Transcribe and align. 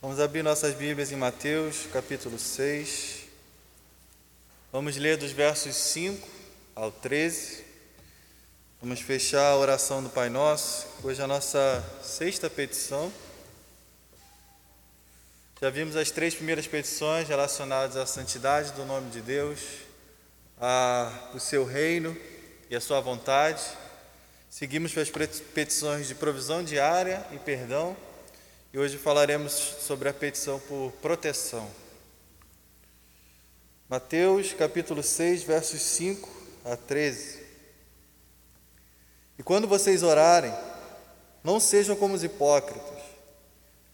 Vamos 0.00 0.20
abrir 0.20 0.44
nossas 0.44 0.76
Bíblias 0.76 1.10
em 1.10 1.16
Mateus, 1.16 1.86
capítulo 1.92 2.38
6. 2.38 3.24
Vamos 4.70 4.96
ler 4.96 5.16
dos 5.16 5.32
versos 5.32 5.74
5 5.74 6.24
ao 6.76 6.92
13. 6.92 7.64
Vamos 8.80 9.00
fechar 9.00 9.50
a 9.50 9.56
oração 9.56 10.00
do 10.00 10.08
Pai 10.08 10.28
Nosso, 10.28 10.86
hoje 11.02 11.20
a 11.20 11.26
nossa 11.26 11.84
sexta 12.00 12.48
petição. 12.48 13.12
Já 15.60 15.68
vimos 15.68 15.96
as 15.96 16.12
três 16.12 16.32
primeiras 16.32 16.68
petições 16.68 17.26
relacionadas 17.26 17.96
à 17.96 18.06
santidade 18.06 18.70
do 18.74 18.84
nome 18.84 19.10
de 19.10 19.20
Deus, 19.20 19.58
a, 20.60 21.30
o 21.34 21.40
seu 21.40 21.64
reino 21.64 22.16
e 22.70 22.76
a 22.76 22.80
sua 22.80 23.00
vontade. 23.00 23.64
Seguimos 24.48 24.92
para 24.92 25.24
as 25.24 25.40
petições 25.40 26.06
de 26.06 26.14
provisão 26.14 26.62
diária 26.62 27.26
e 27.32 27.38
perdão. 27.40 27.96
E 28.70 28.78
hoje 28.78 28.98
falaremos 28.98 29.52
sobre 29.52 30.10
a 30.10 30.12
petição 30.12 30.60
por 30.60 30.92
proteção. 31.00 31.66
Mateus 33.88 34.52
capítulo 34.52 35.02
6, 35.02 35.42
versos 35.42 35.80
5 35.80 36.28
a 36.66 36.76
13. 36.76 37.38
E 39.38 39.42
quando 39.42 39.66
vocês 39.66 40.02
orarem, 40.02 40.52
não 41.42 41.58
sejam 41.58 41.96
como 41.96 42.12
os 42.12 42.22
hipócritas. 42.22 42.98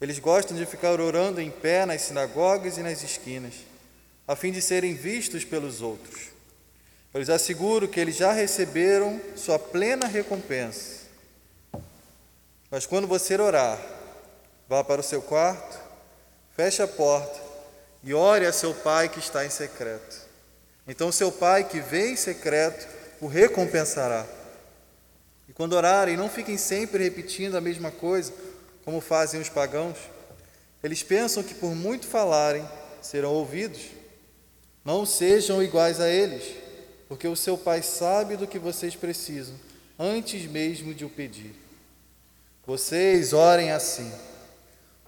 Eles 0.01 0.19
gostam 0.19 0.57
de 0.57 0.67
ficar 0.67 1.01
orando 1.01 1.41
em 1.41 1.53
pé 1.53 1.87
nas 1.87 2.03
sinagogas 2.03 2.77
e 2.77 2.83
nas 2.83 3.01
esquinas, 3.05 3.55
a 4.27 4.35
fim 4.35 4.51
de 4.51 4.61
serem 4.61 4.95
vistos 4.95 5.45
pelos 5.45 5.83
outros. 5.83 6.31
Eu 7.13 7.21
lhes 7.21 7.31
asseguro 7.31 7.87
que 7.87 8.01
eles 8.01 8.17
já 8.17 8.33
receberam 8.33 9.21
sua 9.37 9.57
plena 9.57 10.09
recompensa. 10.09 11.05
Mas 12.73 12.87
quando 12.87 13.07
você 13.07 13.41
orar, 13.41 13.94
vá 14.69 14.83
para 14.83 15.01
o 15.01 15.05
seu 15.05 15.23
quarto, 15.23 15.79
feche 16.57 16.83
a 16.83 16.89
porta 16.89 17.41
e 18.03 18.15
ore 18.15 18.47
a 18.47 18.53
seu 18.53 18.75
pai 18.75 19.09
que 19.09 19.19
está 19.19 19.45
em 19.45 19.51
secreto. 19.51 20.23
Então 20.87 21.11
seu 21.11 21.33
pai 21.33 21.65
que 21.65 21.81
vê 21.81 22.11
em 22.11 22.17
secreto 22.17 22.87
o 23.21 23.27
recompensará. 23.27 24.27
E 25.49 25.53
quando 25.53 25.75
orarem, 25.75 26.17
não 26.17 26.29
fiquem 26.29 26.57
sempre 26.57 27.05
repetindo 27.05 27.57
a 27.57 27.61
mesma 27.61 27.91
coisa, 27.91 28.33
como 28.85 29.01
fazem 29.01 29.41
os 29.41 29.49
pagãos. 29.49 29.99
Eles 30.83 31.03
pensam 31.03 31.43
que 31.43 31.55
por 31.55 31.75
muito 31.75 32.07
falarem 32.07 32.69
serão 33.01 33.33
ouvidos. 33.33 33.83
Não 34.85 35.07
sejam 35.07 35.63
iguais 35.63 36.01
a 36.01 36.09
eles 36.09 36.65
porque 37.09 37.29
o 37.29 37.37
seu 37.37 37.57
Pai 37.57 37.83
sabe 37.83 38.37
do 38.37 38.47
que 38.47 38.59
vocês 38.59 38.97
precisam, 38.97 39.55
antes 39.99 40.47
mesmo 40.47 40.95
de 40.95 41.05
o 41.05 41.11
pedir. 41.11 41.55
Vocês 42.67 43.33
orem 43.33 43.71
assim: 43.71 44.11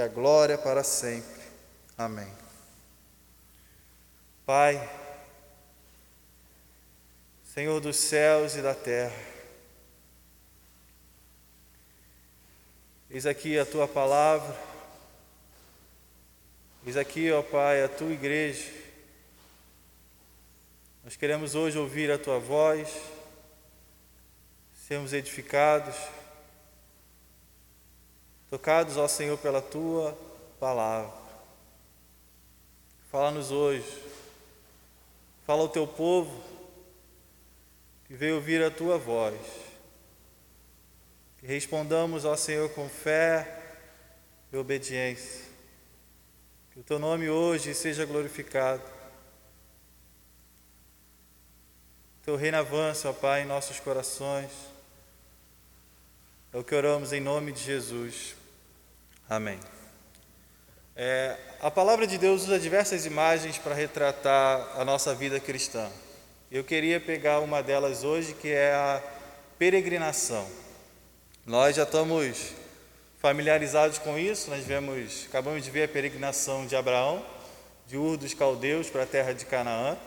a 0.00 0.08
glória 0.08 0.58
para 0.58 0.82
sempre. 0.84 1.42
Amém. 1.96 2.32
Pai, 4.44 4.80
Senhor 7.42 7.80
dos 7.80 7.96
céus 7.96 8.54
e 8.54 8.62
da 8.62 8.74
terra, 8.74 9.16
eis 13.10 13.26
aqui 13.26 13.58
a 13.58 13.64
tua 13.64 13.88
palavra, 13.88 14.54
eis 16.86 16.96
aqui, 16.96 17.32
ó 17.32 17.42
Pai, 17.42 17.82
a 17.82 17.88
tua 17.88 18.12
igreja, 18.12 18.70
nós 21.02 21.16
queremos 21.16 21.54
hoje 21.54 21.78
ouvir 21.78 22.10
a 22.10 22.18
tua 22.18 22.38
voz, 22.38 22.88
sermos 24.86 25.12
edificados, 25.12 25.96
tocados, 28.50 28.96
ó 28.96 29.06
Senhor, 29.08 29.38
pela 29.38 29.60
tua 29.60 30.16
palavra. 30.58 31.12
Fala-nos 33.10 33.50
hoje, 33.50 34.02
fala 35.46 35.62
ao 35.62 35.68
teu 35.68 35.86
povo 35.86 36.42
que 38.06 38.14
veio 38.14 38.36
ouvir 38.36 38.62
a 38.62 38.70
tua 38.70 38.98
voz. 38.98 39.40
Que 41.38 41.46
respondamos 41.46 42.24
ao 42.24 42.36
Senhor 42.36 42.68
com 42.70 42.88
fé 42.88 43.62
e 44.52 44.56
obediência. 44.56 45.44
Que 46.72 46.80
o 46.80 46.82
teu 46.82 46.98
nome 46.98 47.28
hoje 47.28 47.74
seja 47.74 48.04
glorificado 48.04 48.96
Teu 52.26 52.34
reino 52.34 52.56
avança, 52.56 53.08
ó 53.08 53.12
Pai, 53.12 53.42
em 53.42 53.46
nossos 53.46 53.78
corações. 53.78 54.50
É 56.52 56.58
o 56.58 56.64
que 56.64 56.74
oramos 56.74 57.12
em 57.12 57.20
nome 57.20 57.52
de 57.52 57.62
Jesus. 57.62 58.34
Amém. 59.28 59.58
É, 60.94 61.36
a 61.60 61.70
palavra 61.70 62.06
de 62.06 62.16
Deus 62.16 62.44
usa 62.44 62.58
diversas 62.58 63.04
imagens 63.04 63.58
para 63.58 63.74
retratar 63.74 64.80
a 64.80 64.84
nossa 64.84 65.14
vida 65.14 65.38
cristã. 65.40 65.90
Eu 66.50 66.64
queria 66.64 67.00
pegar 67.00 67.40
uma 67.40 67.62
delas 67.62 68.04
hoje, 68.04 68.32
que 68.32 68.48
é 68.48 68.72
a 68.72 69.02
peregrinação. 69.58 70.48
Nós 71.44 71.76
já 71.76 71.82
estamos 71.82 72.52
familiarizados 73.18 73.98
com 73.98 74.16
isso, 74.16 74.48
nós 74.48 74.64
vemos, 74.64 75.26
acabamos 75.28 75.64
de 75.64 75.70
ver 75.70 75.84
a 75.84 75.88
peregrinação 75.88 76.66
de 76.66 76.76
Abraão, 76.76 77.24
de 77.86 77.96
Ur 77.96 78.16
dos 78.16 78.32
Caldeus 78.32 78.88
para 78.88 79.02
a 79.02 79.06
terra 79.06 79.32
de 79.32 79.44
Canaã. 79.44 79.98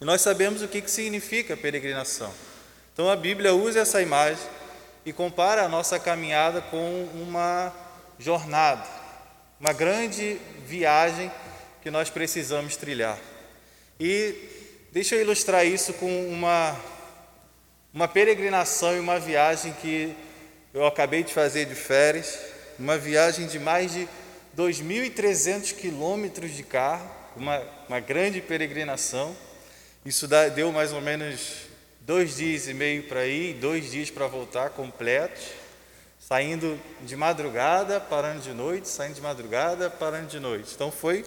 E 0.00 0.04
nós 0.04 0.20
sabemos 0.20 0.62
o 0.62 0.68
que, 0.68 0.80
que 0.80 0.90
significa 0.90 1.56
peregrinação. 1.56 2.32
Então 2.92 3.10
a 3.10 3.16
Bíblia 3.16 3.52
usa 3.52 3.80
essa 3.80 4.00
imagem 4.00 4.42
e 5.04 5.12
compara 5.12 5.62
a 5.62 5.68
nossa 5.68 5.98
caminhada 5.98 6.60
com 6.60 7.08
uma 7.14 7.72
jornada, 8.18 8.86
uma 9.58 9.72
grande 9.72 10.38
viagem 10.66 11.30
que 11.82 11.90
nós 11.90 12.08
precisamos 12.08 12.76
trilhar. 12.76 13.18
E 13.98 14.34
deixa 14.92 15.16
eu 15.16 15.20
ilustrar 15.20 15.66
isso 15.66 15.92
com 15.94 16.28
uma, 16.28 16.78
uma 17.92 18.06
peregrinação 18.06 18.96
e 18.96 19.00
uma 19.00 19.18
viagem 19.18 19.72
que 19.80 20.14
eu 20.72 20.86
acabei 20.86 21.22
de 21.22 21.32
fazer 21.32 21.66
de 21.66 21.74
férias, 21.74 22.38
uma 22.78 22.96
viagem 22.96 23.46
de 23.46 23.58
mais 23.58 23.92
de 23.92 24.08
2.300 24.56 25.74
quilômetros 25.74 26.52
de 26.52 26.62
carro, 26.62 27.10
uma, 27.36 27.60
uma 27.88 28.00
grande 28.00 28.40
peregrinação. 28.40 29.36
Isso 30.04 30.28
deu 30.54 30.70
mais 30.72 30.92
ou 30.92 31.00
menos 31.00 31.71
dois 32.04 32.36
dias 32.36 32.68
e 32.68 32.74
meio 32.74 33.04
para 33.04 33.26
ir, 33.26 33.54
dois 33.54 33.90
dias 33.90 34.10
para 34.10 34.26
voltar 34.26 34.70
completos, 34.70 35.44
saindo 36.18 36.78
de 37.02 37.16
madrugada, 37.16 38.00
parando 38.00 38.40
de 38.40 38.52
noite, 38.52 38.88
saindo 38.88 39.14
de 39.14 39.20
madrugada, 39.20 39.88
parando 39.88 40.26
de 40.26 40.40
noite. 40.40 40.72
Então 40.74 40.90
foi 40.90 41.24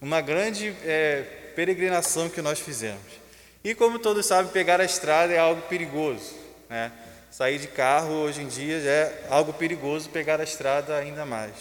uma 0.00 0.20
grande 0.20 0.74
é, 0.84 1.22
peregrinação 1.54 2.28
que 2.28 2.42
nós 2.42 2.60
fizemos. 2.60 3.18
E 3.64 3.74
como 3.74 3.98
todos 3.98 4.26
sabem, 4.26 4.52
pegar 4.52 4.80
a 4.80 4.84
estrada 4.84 5.32
é 5.32 5.38
algo 5.38 5.62
perigoso. 5.62 6.34
Né? 6.68 6.92
Sair 7.30 7.58
de 7.58 7.68
carro 7.68 8.12
hoje 8.12 8.42
em 8.42 8.48
dia 8.48 8.76
é 8.76 9.26
algo 9.28 9.52
perigoso, 9.52 10.08
pegar 10.10 10.40
a 10.40 10.44
estrada 10.44 10.96
ainda 10.96 11.26
mais. 11.26 11.54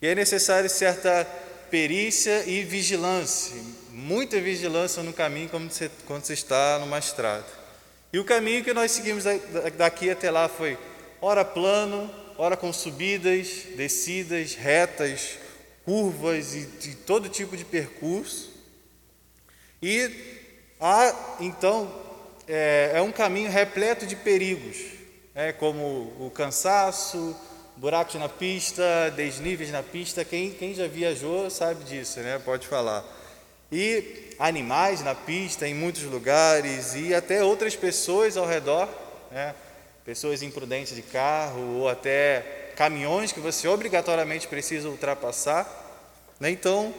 E 0.00 0.06
é 0.06 0.14
necessário 0.14 0.68
certa 0.68 1.26
perícia 1.70 2.44
e 2.44 2.62
vigilância, 2.62 3.60
muita 3.92 4.40
vigilância 4.40 5.02
no 5.02 5.12
caminho 5.12 5.48
quando 5.48 5.70
você, 5.70 5.90
quando 6.06 6.24
você 6.24 6.32
está 6.32 6.78
numa 6.78 6.98
estrada. 6.98 7.44
E 8.12 8.18
o 8.18 8.24
caminho 8.24 8.64
que 8.64 8.72
nós 8.72 8.90
seguimos 8.90 9.24
daqui 9.76 10.10
até 10.10 10.30
lá 10.30 10.48
foi 10.48 10.78
ora 11.20 11.44
plano, 11.44 12.10
ora 12.36 12.56
com 12.56 12.72
subidas, 12.72 13.48
descidas, 13.76 14.54
retas, 14.54 15.38
curvas 15.84 16.54
e 16.54 16.66
de 16.66 16.94
todo 16.94 17.28
tipo 17.28 17.56
de 17.56 17.64
percurso. 17.64 18.50
E 19.82 20.10
há, 20.80 21.36
então, 21.40 21.92
é, 22.48 22.92
é 22.94 23.02
um 23.02 23.12
caminho 23.12 23.50
repleto 23.50 24.06
de 24.06 24.16
perigos, 24.16 24.76
é, 25.34 25.52
como 25.52 26.12
o 26.18 26.30
cansaço, 26.34 27.36
buracos 27.76 28.14
na 28.14 28.28
pista, 28.28 29.10
desníveis 29.14 29.70
na 29.70 29.82
pista. 29.82 30.24
Quem, 30.24 30.50
quem 30.50 30.74
já 30.74 30.86
viajou 30.86 31.50
sabe 31.50 31.84
disso, 31.84 32.20
né? 32.20 32.38
Pode 32.38 32.66
falar. 32.66 33.21
E 33.72 34.34
animais 34.38 35.02
na 35.02 35.14
pista 35.14 35.66
em 35.66 35.74
muitos 35.74 36.02
lugares 36.02 36.94
e 36.94 37.14
até 37.14 37.42
outras 37.42 37.74
pessoas 37.74 38.36
ao 38.36 38.46
redor, 38.46 38.88
né? 39.30 39.54
Pessoas 40.04 40.42
imprudentes 40.42 40.94
de 40.94 41.02
carro 41.02 41.78
ou 41.78 41.88
até 41.88 42.72
caminhões 42.76 43.30
que 43.30 43.40
você 43.40 43.68
obrigatoriamente 43.68 44.48
precisa 44.48 44.88
ultrapassar. 44.88 45.64
Né? 46.40 46.50
Então, 46.50 46.92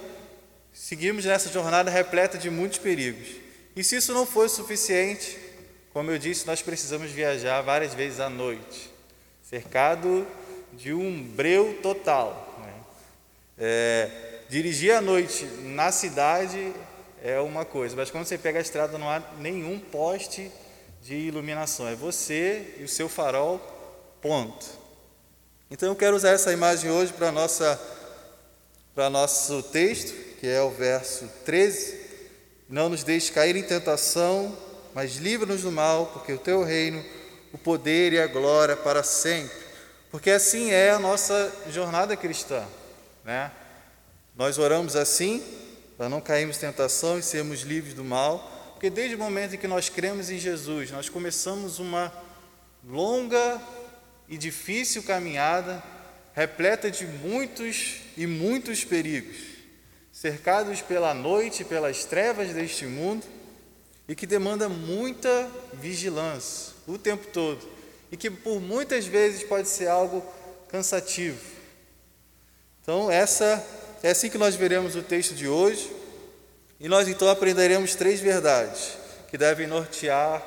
seguimos 0.74 1.26
nessa 1.26 1.50
jornada 1.50 1.92
repleta 1.92 2.38
de 2.38 2.50
muitos 2.50 2.80
perigos. 2.80 3.28
E 3.76 3.84
se 3.84 3.98
isso 3.98 4.14
não 4.14 4.26
for 4.26 4.50
suficiente, 4.50 5.38
como 5.92 6.12
eu 6.12 6.18
disse, 6.18 6.48
nós 6.48 6.62
precisamos 6.62 7.12
viajar 7.12 7.62
várias 7.62 7.94
vezes 7.94 8.20
à 8.20 8.30
noite, 8.30 8.90
cercado 9.44 10.26
de 10.72 10.94
um 10.94 11.22
breu 11.22 11.80
total. 11.84 12.58
Né? 12.60 12.74
É, 13.58 14.33
dirigir 14.54 14.94
à 14.94 15.02
noite 15.02 15.46
na 15.64 15.92
cidade 15.92 16.76
é 17.24 17.40
uma 17.40 17.66
coisa, 17.66 17.96
mas 17.96 18.12
quando 18.12 18.26
você 18.26 18.38
pega 18.38 18.60
a 18.60 18.62
estrada 18.62 19.00
não 19.00 19.10
há 19.10 19.20
nenhum 19.40 19.80
poste 19.80 20.52
de 21.02 21.16
iluminação, 21.16 21.88
é 21.88 21.96
você 21.96 22.76
e 22.78 22.84
o 22.84 22.88
seu 22.88 23.10
farol, 23.10 23.58
ponto. 24.22 24.64
Então 25.72 25.90
eu 25.90 25.96
quero 25.96 26.16
usar 26.16 26.30
essa 26.30 26.54
imagem 26.54 26.92
hoje 26.92 27.12
para 27.12 27.32
nossa 27.32 27.82
para 28.94 29.10
nosso 29.10 29.64
texto, 29.64 30.14
que 30.40 30.46
é 30.46 30.62
o 30.62 30.70
verso 30.70 31.28
13. 31.46 32.02
Não 32.70 32.90
nos 32.90 33.04
deixe 33.04 33.32
cair 33.32 33.56
em 33.56 33.64
tentação, 33.64 34.56
mas 34.94 35.16
livra-nos 35.16 35.64
do 35.64 35.72
mal, 35.72 36.12
porque 36.14 36.32
o 36.32 36.38
teu 36.38 36.62
reino, 36.64 37.04
o 37.52 37.58
poder 37.58 38.14
e 38.14 38.20
a 38.20 38.28
glória 38.28 38.78
para 38.78 39.02
sempre. 39.02 39.58
Porque 40.12 40.30
assim 40.30 40.70
é 40.70 40.92
a 40.92 41.00
nossa 41.00 41.52
jornada 41.72 42.16
cristã, 42.16 42.64
né? 43.26 43.52
Nós 44.36 44.58
oramos 44.58 44.96
assim 44.96 45.44
para 45.98 46.10
não 46.10 46.20
cairmos 46.20 46.58
em 46.58 46.62
tentação 46.62 47.20
e 47.20 47.24
sermos 47.24 47.62
livres 47.62 47.94
do 47.94 48.04
mal, 48.04 48.72
porque 48.74 48.90
desde 48.90 49.16
o 49.16 49.20
momento 49.20 49.56
em 49.56 49.58
que 49.58 49.68
nós 49.68 49.90
cremos 49.90 50.30
em 50.30 50.40
Jesus, 50.40 50.92
nós 50.92 51.08
começamos 51.08 51.80
uma 51.80 52.12
longa 52.84 53.62
e 54.28 54.38
difícil 54.38 55.04
caminhada, 55.04 55.84
repleta 56.34 56.90
de 56.90 57.06
muitos 57.06 58.02
e 58.18 58.26
muitos 58.26 58.84
perigos, 58.84 59.38
cercados 60.12 60.82
pela 60.82 61.14
noite, 61.14 61.64
pelas 61.64 62.04
trevas 62.06 62.54
deste 62.54 62.86
mundo, 62.86 63.26
e 64.08 64.16
que 64.16 64.26
demanda 64.26 64.68
muita 64.68 65.50
vigilância 65.74 66.74
o 66.86 66.98
tempo 66.98 67.28
todo 67.28 67.74
e 68.14 68.16
que 68.16 68.30
por 68.30 68.62
muitas 68.62 69.08
vezes 69.08 69.44
pode 69.44 69.68
ser 69.68 69.88
algo 69.88 70.24
cansativo. 70.70 71.40
Então, 72.80 73.10
essa 73.10 73.66
é 74.04 74.12
assim 74.12 74.30
que 74.30 74.38
nós 74.38 74.54
veremos 74.54 74.96
o 74.96 75.02
texto 75.02 75.34
de 75.34 75.48
hoje, 75.48 75.90
e 76.78 76.90
nós 76.90 77.08
então 77.08 77.30
aprenderemos 77.30 77.96
três 77.96 78.20
verdades 78.20 78.98
que 79.30 79.38
devem 79.38 79.66
nortear 79.66 80.44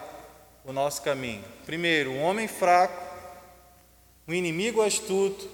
o 0.62 0.72
nosso 0.72 1.00
caminho. 1.00 1.42
Primeiro, 1.64 2.10
um 2.10 2.22
homem 2.22 2.46
fraco, 2.46 3.02
um 4.28 4.34
inimigo 4.34 4.82
astuto 4.82 5.48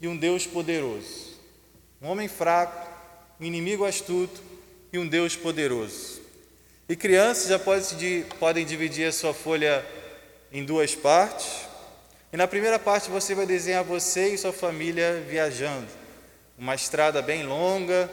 e 0.00 0.08
um 0.08 0.16
Deus 0.16 0.44
poderoso. 0.44 1.36
Um 2.02 2.08
homem 2.08 2.26
fraco, 2.26 2.90
um 3.40 3.44
inimigo 3.44 3.84
astuto 3.84 4.42
e 4.92 4.98
um 4.98 5.06
Deus 5.06 5.36
poderoso. 5.36 6.20
E 6.88 6.96
crianças 6.96 7.48
já 7.48 7.60
podem 8.38 8.66
dividir 8.66 9.06
a 9.06 9.12
sua 9.12 9.32
folha 9.32 9.86
em 10.52 10.64
duas 10.64 10.94
partes. 10.94 11.46
E 12.32 12.36
na 12.36 12.48
primeira 12.48 12.78
parte 12.78 13.08
você 13.08 13.34
vai 13.34 13.46
desenhar 13.46 13.84
você 13.84 14.34
e 14.34 14.38
sua 14.38 14.52
família 14.52 15.24
viajando. 15.28 16.05
Uma 16.58 16.74
estrada 16.74 17.20
bem 17.20 17.44
longa, 17.44 18.10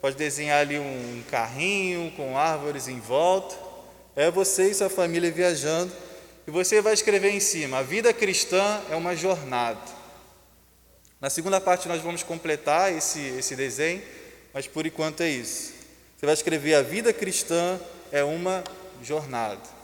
pode 0.00 0.16
desenhar 0.16 0.60
ali 0.60 0.78
um 0.78 1.22
carrinho 1.30 2.12
com 2.16 2.36
árvores 2.36 2.88
em 2.88 3.00
volta. 3.00 3.56
É 4.14 4.30
você 4.30 4.70
e 4.70 4.74
sua 4.74 4.88
família 4.88 5.30
viajando. 5.30 5.92
E 6.46 6.50
você 6.50 6.80
vai 6.80 6.94
escrever 6.94 7.30
em 7.30 7.40
cima: 7.40 7.78
a 7.78 7.82
vida 7.82 8.12
cristã 8.12 8.80
é 8.90 8.96
uma 8.96 9.14
jornada. 9.14 9.80
Na 11.20 11.30
segunda 11.30 11.60
parte 11.60 11.88
nós 11.88 12.02
vamos 12.02 12.22
completar 12.22 12.92
esse, 12.92 13.20
esse 13.20 13.56
desenho, 13.56 14.02
mas 14.52 14.66
por 14.66 14.86
enquanto 14.86 15.22
é 15.22 15.28
isso. 15.28 15.72
Você 16.16 16.26
vai 16.26 16.34
escrever: 16.34 16.74
a 16.74 16.82
vida 16.82 17.12
cristã 17.12 17.78
é 18.12 18.22
uma 18.22 18.62
jornada. 19.02 19.76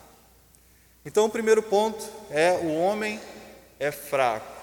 Então, 1.05 1.25
o 1.25 1.31
primeiro 1.31 1.63
ponto 1.63 2.09
é 2.31 2.53
o 2.53 2.75
homem 2.75 3.21
é 3.81 3.91
fraco. 3.91 4.62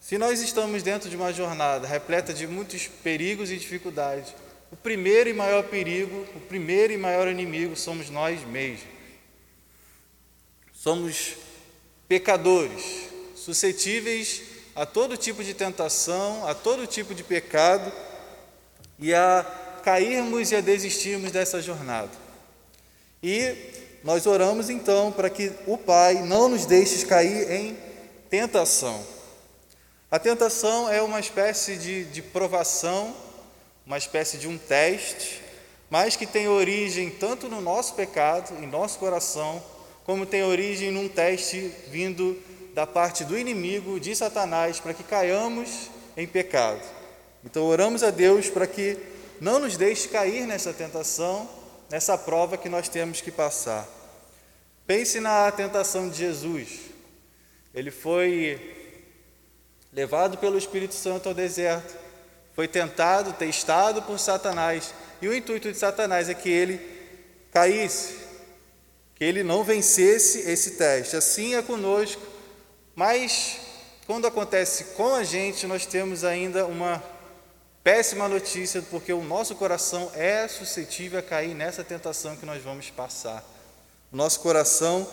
Se 0.00 0.16
nós 0.16 0.40
estamos 0.40 0.82
dentro 0.82 1.10
de 1.10 1.14
uma 1.14 1.32
jornada 1.32 1.86
repleta 1.86 2.32
de 2.32 2.46
muitos 2.46 2.86
perigos 2.86 3.50
e 3.50 3.58
dificuldades, 3.58 4.34
o 4.72 4.76
primeiro 4.76 5.28
e 5.28 5.34
maior 5.34 5.64
perigo, 5.64 6.26
o 6.34 6.40
primeiro 6.40 6.92
e 6.92 6.96
maior 6.96 7.28
inimigo 7.28 7.76
somos 7.76 8.08
nós 8.08 8.42
mesmos. 8.42 8.88
Somos 10.72 11.34
pecadores, 12.08 13.10
suscetíveis 13.36 14.42
a 14.74 14.86
todo 14.86 15.16
tipo 15.16 15.44
de 15.44 15.52
tentação, 15.52 16.46
a 16.48 16.54
todo 16.54 16.86
tipo 16.86 17.14
de 17.14 17.22
pecado 17.22 17.92
e 18.98 19.12
a 19.12 19.44
cairmos 19.84 20.50
e 20.50 20.56
a 20.56 20.62
desistirmos 20.62 21.30
dessa 21.30 21.60
jornada. 21.60 22.10
E 23.22 23.54
nós 24.02 24.26
oramos 24.26 24.70
então 24.70 25.12
para 25.12 25.28
que 25.28 25.52
o 25.66 25.76
Pai 25.76 26.22
não 26.22 26.48
nos 26.48 26.64
deixe 26.64 27.04
cair 27.04 27.50
em 27.50 27.76
tentação. 28.30 29.19
A 30.10 30.18
tentação 30.18 30.90
é 30.90 31.00
uma 31.00 31.20
espécie 31.20 31.76
de, 31.76 32.04
de 32.06 32.20
provação, 32.20 33.14
uma 33.86 33.96
espécie 33.96 34.38
de 34.38 34.48
um 34.48 34.58
teste, 34.58 35.40
mas 35.88 36.16
que 36.16 36.26
tem 36.26 36.48
origem 36.48 37.10
tanto 37.10 37.48
no 37.48 37.60
nosso 37.60 37.94
pecado, 37.94 38.52
em 38.60 38.66
nosso 38.66 38.98
coração, 38.98 39.62
como 40.04 40.26
tem 40.26 40.42
origem 40.42 40.90
num 40.90 41.08
teste 41.08 41.72
vindo 41.92 42.36
da 42.74 42.88
parte 42.88 43.22
do 43.24 43.38
inimigo, 43.38 44.00
de 44.00 44.16
Satanás, 44.16 44.80
para 44.80 44.94
que 44.94 45.04
caiamos 45.04 45.88
em 46.16 46.26
pecado. 46.26 46.82
Então 47.44 47.64
oramos 47.64 48.02
a 48.02 48.10
Deus 48.10 48.50
para 48.50 48.66
que 48.66 48.98
não 49.40 49.60
nos 49.60 49.76
deixe 49.76 50.08
cair 50.08 50.44
nessa 50.44 50.72
tentação 50.72 51.48
nessa 51.88 52.18
prova 52.18 52.56
que 52.56 52.68
nós 52.68 52.88
temos 52.88 53.20
que 53.20 53.30
passar. 53.30 53.88
Pense 54.88 55.20
na 55.20 55.50
tentação 55.52 56.08
de 56.08 56.18
Jesus. 56.18 56.80
Ele 57.72 57.92
foi 57.92 58.79
levado 59.92 60.38
pelo 60.38 60.58
Espírito 60.58 60.94
Santo 60.94 61.28
ao 61.28 61.34
deserto, 61.34 61.96
foi 62.54 62.68
tentado, 62.68 63.32
testado 63.32 64.02
por 64.02 64.18
Satanás, 64.18 64.92
e 65.22 65.28
o 65.28 65.34
intuito 65.34 65.70
de 65.70 65.78
Satanás 65.78 66.28
é 66.28 66.34
que 66.34 66.48
ele 66.48 66.80
caísse, 67.52 68.18
que 69.14 69.24
ele 69.24 69.42
não 69.42 69.64
vencesse 69.64 70.50
esse 70.50 70.72
teste. 70.72 71.16
Assim 71.16 71.54
é 71.54 71.62
conosco, 71.62 72.22
mas 72.94 73.58
quando 74.06 74.26
acontece 74.26 74.84
com 74.96 75.14
a 75.14 75.24
gente, 75.24 75.66
nós 75.66 75.86
temos 75.86 76.24
ainda 76.24 76.66
uma 76.66 77.02
Péssima 77.82 78.28
notícia, 78.28 78.82
porque 78.90 79.10
o 79.10 79.22
nosso 79.22 79.54
coração 79.54 80.12
é 80.14 80.46
suscetível 80.46 81.18
a 81.18 81.22
cair 81.22 81.54
nessa 81.54 81.82
tentação 81.82 82.36
que 82.36 82.44
nós 82.44 82.62
vamos 82.62 82.90
passar. 82.90 83.42
O 84.12 84.16
nosso 84.16 84.40
coração 84.40 85.08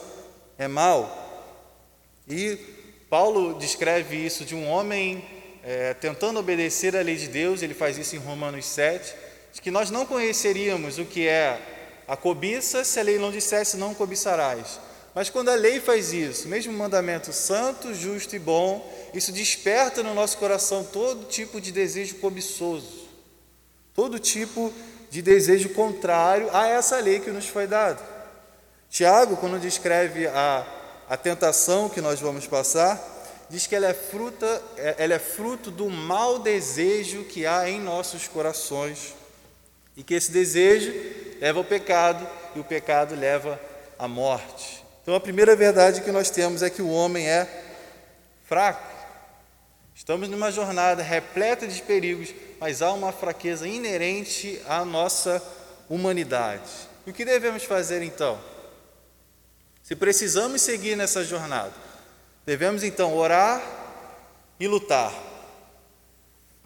é 0.58 0.68
mau. 0.68 1.56
E 2.28 2.77
Paulo 3.10 3.54
descreve 3.58 4.18
isso 4.18 4.44
de 4.44 4.54
um 4.54 4.68
homem 4.68 5.26
é, 5.64 5.94
tentando 5.94 6.40
obedecer 6.40 6.96
à 6.96 7.02
lei 7.02 7.16
de 7.16 7.28
Deus, 7.28 7.62
ele 7.62 7.74
faz 7.74 7.98
isso 7.98 8.16
em 8.16 8.20
Romanos 8.20 8.66
7, 8.66 9.16
de 9.54 9.62
que 9.62 9.72
nós 9.72 9.90
não 9.90 10.06
conheceríamos 10.06 10.98
o 10.98 11.06
que 11.06 11.26
é 11.26 11.58
a 12.06 12.18
cobiça 12.18 12.84
se 12.84 13.00
a 13.00 13.04
lei 13.04 13.18
não 13.18 13.32
dissesse 13.32 13.78
não 13.78 13.94
cobiçarás. 13.94 14.80
Mas 15.16 15.30
quando 15.30 15.50
a 15.50 15.56
lei 15.56 15.80
faz 15.80 16.12
isso, 16.12 16.50
mesmo 16.50 16.74
um 16.74 16.78
mandamento 16.78 17.32
santo, 17.32 17.94
justo 17.94 18.36
e 18.36 18.40
bom, 18.40 18.86
isso 19.14 19.32
desperta 19.32 20.04
no 20.04 20.14
nosso 20.14 20.38
coração 20.38 20.84
todo 20.84 21.26
tipo 21.26 21.62
de 21.62 21.72
desejo 21.72 22.16
cobiçoso, 22.16 23.08
todo 23.94 24.20
tipo 24.20 24.72
de 25.10 25.22
desejo 25.22 25.70
contrário 25.70 26.50
a 26.54 26.68
essa 26.68 27.00
lei 27.00 27.20
que 27.22 27.32
nos 27.32 27.48
foi 27.48 27.68
dada. 27.68 28.02
Tiago, 28.90 29.38
quando 29.38 29.60
descreve 29.60 30.28
a, 30.28 30.66
a 31.10 31.16
tentação 31.16 31.90
que 31.90 32.02
nós 32.02 32.20
vamos 32.20 32.46
passar, 32.48 33.02
diz 33.50 33.66
que 33.66 33.76
ela 33.76 33.88
é, 33.88 33.94
fruta, 33.94 34.62
é, 34.76 34.96
ela 34.98 35.14
é 35.14 35.20
fruto 35.20 35.72
do 35.72 35.90
mau 35.90 36.40
desejo 36.40 37.24
que 37.24 37.46
há 37.46 37.70
em 37.70 37.80
nossos 37.80 38.28
corações 38.28 39.16
e 39.96 40.04
que 40.04 40.14
esse 40.14 40.32
desejo 40.32 40.94
leva 41.40 41.60
ao 41.60 41.66
pecado 41.66 42.28
e 42.56 42.60
o 42.60 42.64
pecado 42.64 43.16
leva 43.16 43.60
à 43.98 44.08
morte. 44.08 44.86
Então, 45.02 45.16
a 45.16 45.20
primeira 45.20 45.56
verdade 45.56 46.02
que 46.02 46.12
nós 46.12 46.30
temos 46.30 46.62
é 46.62 46.70
que 46.70 46.82
o 46.82 46.90
homem 46.90 47.28
é 47.28 47.48
fraco. 48.46 48.86
Estamos 49.96 50.28
numa 50.28 50.52
jornada 50.52 51.02
repleta 51.02 51.66
de 51.66 51.82
perigos, 51.82 52.34
mas 52.60 52.82
há 52.82 52.92
uma 52.92 53.12
fraqueza 53.12 53.68
inerente 53.68 54.62
à 54.68 54.84
nossa 54.84 55.42
humanidade. 55.90 56.70
E 57.06 57.10
o 57.10 57.14
que 57.14 57.24
devemos 57.24 57.64
fazer 57.64 58.02
então? 58.02 58.38
Se 59.88 59.96
precisamos 59.96 60.64
seguir 60.64 60.98
nessa 60.98 61.24
jornada, 61.24 61.72
devemos 62.46 62.84
então 62.84 63.16
orar 63.16 63.64
e 64.60 64.68
lutar. 64.68 65.14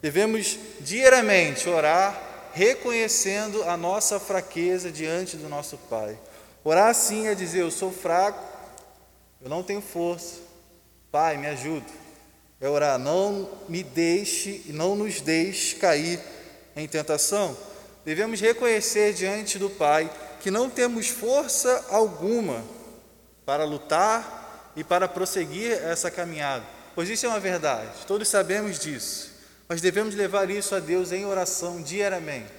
Devemos 0.00 0.58
diariamente 0.80 1.68
orar, 1.68 2.50
reconhecendo 2.52 3.62
a 3.62 3.76
nossa 3.76 4.18
fraqueza 4.18 4.90
diante 4.90 5.36
do 5.36 5.48
nosso 5.48 5.78
Pai. 5.88 6.18
Orar 6.64 6.88
assim 6.88 7.28
é 7.28 7.34
dizer: 7.36 7.60
Eu 7.60 7.70
sou 7.70 7.92
fraco, 7.92 8.42
eu 9.40 9.48
não 9.48 9.62
tenho 9.62 9.80
força, 9.80 10.40
Pai, 11.12 11.36
me 11.36 11.46
ajuda. 11.46 11.86
é 12.60 12.68
orar: 12.68 12.98
não 12.98 13.48
me 13.68 13.84
deixe 13.84 14.64
não 14.70 14.96
nos 14.96 15.20
deixe 15.20 15.76
cair 15.76 16.18
em 16.74 16.88
tentação. 16.88 17.56
Devemos 18.04 18.40
reconhecer 18.40 19.12
diante 19.12 19.60
do 19.60 19.70
Pai 19.70 20.10
que 20.40 20.50
não 20.50 20.68
temos 20.68 21.06
força 21.06 21.86
alguma 21.88 22.81
para 23.44 23.64
lutar 23.64 24.72
e 24.76 24.84
para 24.84 25.08
prosseguir 25.08 25.72
essa 25.72 26.10
caminhada, 26.10 26.64
pois 26.94 27.08
isso 27.08 27.26
é 27.26 27.28
uma 27.28 27.40
verdade, 27.40 27.90
todos 28.06 28.28
sabemos 28.28 28.78
disso, 28.78 29.30
mas 29.68 29.80
devemos 29.80 30.14
levar 30.14 30.50
isso 30.50 30.74
a 30.74 30.80
Deus 30.80 31.12
em 31.12 31.24
oração 31.24 31.82
diariamente. 31.82 32.50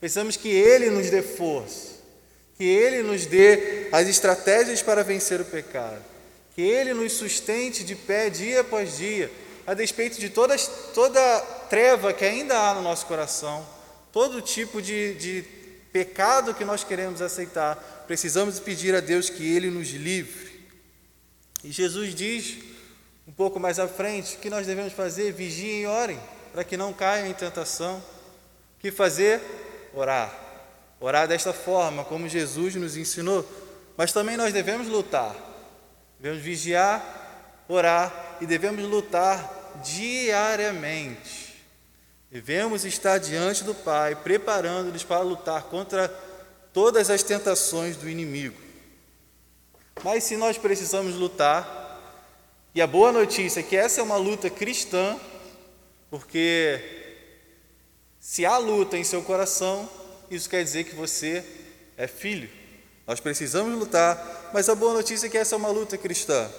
Pensamos 0.00 0.36
que 0.36 0.48
Ele 0.48 0.90
nos 0.90 1.10
dê 1.10 1.22
força, 1.22 1.92
que 2.56 2.64
Ele 2.64 3.02
nos 3.02 3.26
dê 3.26 3.88
as 3.92 4.08
estratégias 4.08 4.82
para 4.82 5.04
vencer 5.04 5.40
o 5.40 5.44
pecado, 5.44 6.02
que 6.54 6.62
Ele 6.62 6.92
nos 6.92 7.12
sustente 7.12 7.84
de 7.84 7.94
pé 7.94 8.28
dia 8.28 8.60
após 8.62 8.96
dia, 8.96 9.30
a 9.66 9.74
despeito 9.74 10.18
de 10.18 10.28
todas, 10.28 10.68
toda 10.92 11.40
treva 11.70 12.12
que 12.12 12.24
ainda 12.24 12.58
há 12.58 12.74
no 12.74 12.82
nosso 12.82 13.06
coração, 13.06 13.64
todo 14.12 14.42
tipo 14.42 14.82
de, 14.82 15.14
de 15.14 15.44
pecado 15.92 16.54
que 16.54 16.64
nós 16.64 16.82
queremos 16.82 17.20
aceitar, 17.20 17.76
precisamos 18.06 18.58
pedir 18.58 18.94
a 18.94 19.00
Deus 19.00 19.28
que 19.28 19.54
Ele 19.54 19.70
nos 19.70 19.90
livre. 19.90 20.52
E 21.62 21.70
Jesus 21.70 22.14
diz, 22.14 22.58
um 23.28 23.32
pouco 23.32 23.60
mais 23.60 23.78
à 23.78 23.86
frente, 23.86 24.36
que 24.38 24.50
nós 24.50 24.66
devemos 24.66 24.92
fazer, 24.92 25.32
vigiem 25.32 25.82
e 25.82 25.86
orem, 25.86 26.18
para 26.52 26.64
que 26.64 26.76
não 26.76 26.92
caiam 26.92 27.26
em 27.26 27.34
tentação. 27.34 27.98
O 27.98 28.80
que 28.80 28.90
fazer? 28.90 29.40
Orar. 29.94 30.32
Orar 30.98 31.28
desta 31.28 31.52
forma, 31.52 32.04
como 32.04 32.28
Jesus 32.28 32.74
nos 32.74 32.96
ensinou. 32.96 33.46
Mas 33.96 34.12
também 34.12 34.36
nós 34.36 34.52
devemos 34.52 34.88
lutar. 34.88 35.36
Devemos 36.18 36.42
vigiar, 36.42 37.64
orar 37.68 38.38
e 38.40 38.46
devemos 38.46 38.82
lutar 38.84 39.80
diariamente. 39.84 41.51
Devemos 42.32 42.86
estar 42.86 43.18
diante 43.18 43.62
do 43.62 43.74
Pai, 43.74 44.14
preparando-nos 44.14 45.04
para 45.04 45.20
lutar 45.20 45.64
contra 45.64 46.08
todas 46.72 47.10
as 47.10 47.22
tentações 47.22 47.94
do 47.94 48.08
inimigo. 48.08 48.58
Mas 50.02 50.24
se 50.24 50.38
nós 50.38 50.56
precisamos 50.56 51.14
lutar, 51.14 52.00
e 52.74 52.80
a 52.80 52.86
boa 52.86 53.12
notícia 53.12 53.60
é 53.60 53.62
que 53.62 53.76
essa 53.76 54.00
é 54.00 54.02
uma 54.02 54.16
luta 54.16 54.48
cristã, 54.48 55.20
porque 56.08 56.80
se 58.18 58.46
há 58.46 58.56
luta 58.56 58.96
em 58.96 59.04
seu 59.04 59.20
coração, 59.20 59.86
isso 60.30 60.48
quer 60.48 60.64
dizer 60.64 60.84
que 60.84 60.94
você 60.94 61.44
é 61.98 62.06
filho. 62.06 62.48
Nós 63.06 63.20
precisamos 63.20 63.78
lutar, 63.78 64.48
mas 64.54 64.70
a 64.70 64.74
boa 64.74 64.94
notícia 64.94 65.26
é 65.26 65.28
que 65.28 65.36
essa 65.36 65.54
é 65.54 65.58
uma 65.58 65.68
luta 65.68 65.98
cristã. 65.98 66.50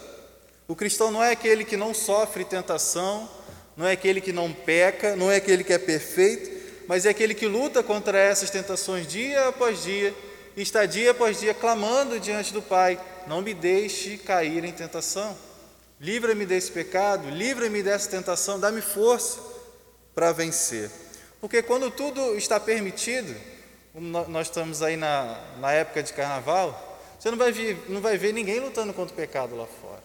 O 0.67 0.75
cristão 0.75 1.09
não 1.09 1.23
é 1.23 1.31
aquele 1.31 1.65
que 1.65 1.75
não 1.75 1.95
sofre 1.95 2.45
tentação, 2.45 3.27
não 3.75 3.87
é 3.87 3.93
aquele 3.93 4.21
que 4.21 4.31
não 4.31 4.51
peca, 4.51 5.15
não 5.15 5.31
é 5.31 5.37
aquele 5.37 5.63
que 5.63 5.73
é 5.73 5.77
perfeito, 5.77 6.51
mas 6.87 7.05
é 7.05 7.09
aquele 7.09 7.33
que 7.33 7.47
luta 7.47 7.81
contra 7.81 8.17
essas 8.19 8.49
tentações 8.49 9.07
dia 9.07 9.47
após 9.47 9.83
dia 9.83 10.13
e 10.55 10.61
está 10.61 10.85
dia 10.85 11.11
após 11.11 11.39
dia 11.39 11.53
clamando 11.53 12.19
diante 12.19 12.53
do 12.53 12.61
Pai: 12.61 12.99
não 13.27 13.41
me 13.41 13.53
deixe 13.53 14.17
cair 14.17 14.63
em 14.63 14.71
tentação. 14.71 15.35
Livra-me 15.99 16.45
desse 16.45 16.71
pecado, 16.71 17.29
livra-me 17.29 17.81
dessa 17.81 18.09
tentação, 18.09 18.59
dá-me 18.59 18.81
força 18.81 19.39
para 20.13 20.31
vencer. 20.31 20.91
Porque 21.39 21.61
quando 21.61 21.89
tudo 21.89 22.35
está 22.35 22.59
permitido, 22.59 23.33
nós 23.93 24.47
estamos 24.47 24.81
aí 24.81 24.97
na, 24.97 25.39
na 25.59 25.71
época 25.71 26.03
de 26.03 26.11
carnaval, 26.11 26.99
você 27.17 27.31
não 27.31 27.37
vai, 27.37 27.51
ver, 27.51 27.85
não 27.87 28.01
vai 28.01 28.17
ver 28.17 28.33
ninguém 28.33 28.59
lutando 28.59 28.93
contra 28.93 29.13
o 29.13 29.15
pecado 29.15 29.55
lá 29.55 29.65
fora. 29.65 30.03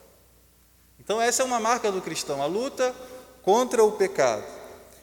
Então, 1.00 1.20
essa 1.20 1.42
é 1.42 1.44
uma 1.44 1.58
marca 1.58 1.90
do 1.90 2.00
cristão, 2.00 2.42
a 2.42 2.46
luta 2.46 2.94
contra 3.48 3.82
o 3.82 3.92
pecado. 3.92 4.44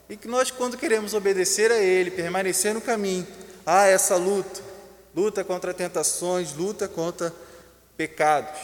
E 0.07 0.15
que 0.15 0.27
nós, 0.27 0.51
quando 0.51 0.77
queremos 0.77 1.15
obedecer 1.15 1.71
a 1.71 1.79
Ele, 1.79 2.11
permanecer 2.11 2.75
no 2.75 2.79
caminho, 2.79 3.25
há 3.65 3.87
essa 3.87 4.17
luta 4.17 4.61
luta 5.15 5.43
contra 5.43 5.73
tentações, 5.73 6.53
luta 6.53 6.87
contra 6.87 7.33
pecados. 7.97 8.61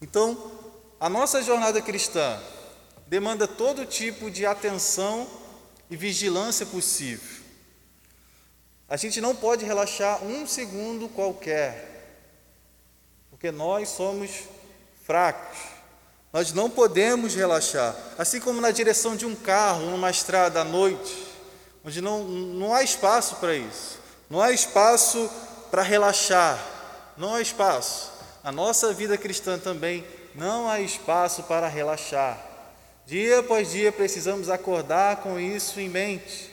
Então, 0.00 0.52
a 0.98 1.10
nossa 1.10 1.42
jornada 1.42 1.82
cristã 1.82 2.40
demanda 3.06 3.46
todo 3.46 3.84
tipo 3.84 4.30
de 4.30 4.46
atenção 4.46 5.28
e 5.90 5.94
vigilância 5.96 6.64
possível. 6.64 7.44
A 8.88 8.96
gente 8.96 9.20
não 9.20 9.36
pode 9.36 9.66
relaxar 9.66 10.24
um 10.24 10.46
segundo 10.46 11.10
qualquer, 11.10 12.16
porque 13.28 13.50
nós 13.50 13.90
somos 13.90 14.30
fracos. 15.04 15.73
Nós 16.34 16.52
não 16.52 16.68
podemos 16.68 17.32
relaxar. 17.36 17.94
Assim 18.18 18.40
como 18.40 18.60
na 18.60 18.72
direção 18.72 19.14
de 19.14 19.24
um 19.24 19.36
carro, 19.36 19.88
numa 19.88 20.10
estrada 20.10 20.62
à 20.62 20.64
noite, 20.64 21.16
onde 21.84 22.00
não, 22.00 22.24
não 22.24 22.74
há 22.74 22.82
espaço 22.82 23.36
para 23.36 23.54
isso, 23.54 24.00
não 24.28 24.40
há 24.40 24.50
espaço 24.50 25.30
para 25.70 25.82
relaxar, 25.82 26.58
não 27.16 27.36
há 27.36 27.40
espaço. 27.40 28.10
A 28.42 28.50
nossa 28.50 28.92
vida 28.92 29.16
cristã 29.16 29.60
também 29.60 30.04
não 30.34 30.68
há 30.68 30.80
espaço 30.80 31.44
para 31.44 31.68
relaxar. 31.68 32.36
Dia 33.06 33.38
após 33.38 33.70
dia 33.70 33.92
precisamos 33.92 34.50
acordar 34.50 35.18
com 35.18 35.38
isso 35.38 35.78
em 35.78 35.88
mente. 35.88 36.50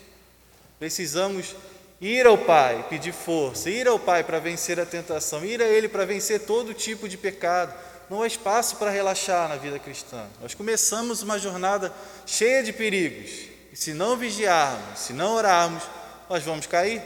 Precisamos 0.77 1.55
ir 2.00 2.27
ao 2.27 2.38
Pai, 2.38 2.85
pedir 2.88 3.13
força, 3.13 3.67
ir 3.67 3.88
ao 3.88 3.97
Pai 3.97 4.23
para 4.23 4.38
vencer 4.38 4.79
a 4.79 4.85
tentação, 4.85 5.43
ir 5.43 5.59
a 5.59 5.65
Ele 5.65 5.89
para 5.89 6.05
vencer 6.05 6.41
todo 6.41 6.71
tipo 6.71 7.09
de 7.09 7.17
pecado. 7.17 7.73
Não 8.12 8.22
há 8.24 8.27
espaço 8.27 8.75
para 8.75 8.91
relaxar 8.91 9.48
na 9.48 9.56
vida 9.56 9.80
cristã. 9.80 10.27
Nós 10.41 10.53
começamos 10.53 11.22
uma 11.22 11.39
jornada 11.39 11.94
cheia 12.25 12.62
de 12.62 12.74
perigos. 12.74 13.48
E 13.72 13.77
se 13.77 13.94
não 13.94 14.18
vigiarmos, 14.18 15.00
se 15.00 15.13
não 15.13 15.34
orarmos, 15.34 15.82
nós 16.30 16.44
vamos 16.44 16.68
cair. 16.68 17.01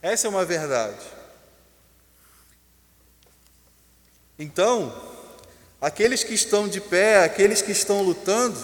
Essa 0.00 0.28
é 0.28 0.30
uma 0.30 0.44
verdade. 0.44 1.04
Então, 4.38 4.94
aqueles 5.80 6.22
que 6.22 6.34
estão 6.34 6.68
de 6.68 6.80
pé, 6.80 7.24
aqueles 7.24 7.60
que 7.60 7.72
estão 7.72 8.00
lutando, 8.00 8.56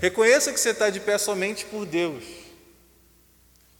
reconheça 0.00 0.54
que 0.54 0.58
você 0.58 0.70
está 0.70 0.88
de 0.88 1.00
pé 1.00 1.18
somente 1.18 1.66
por 1.66 1.84
Deus. 1.84 2.24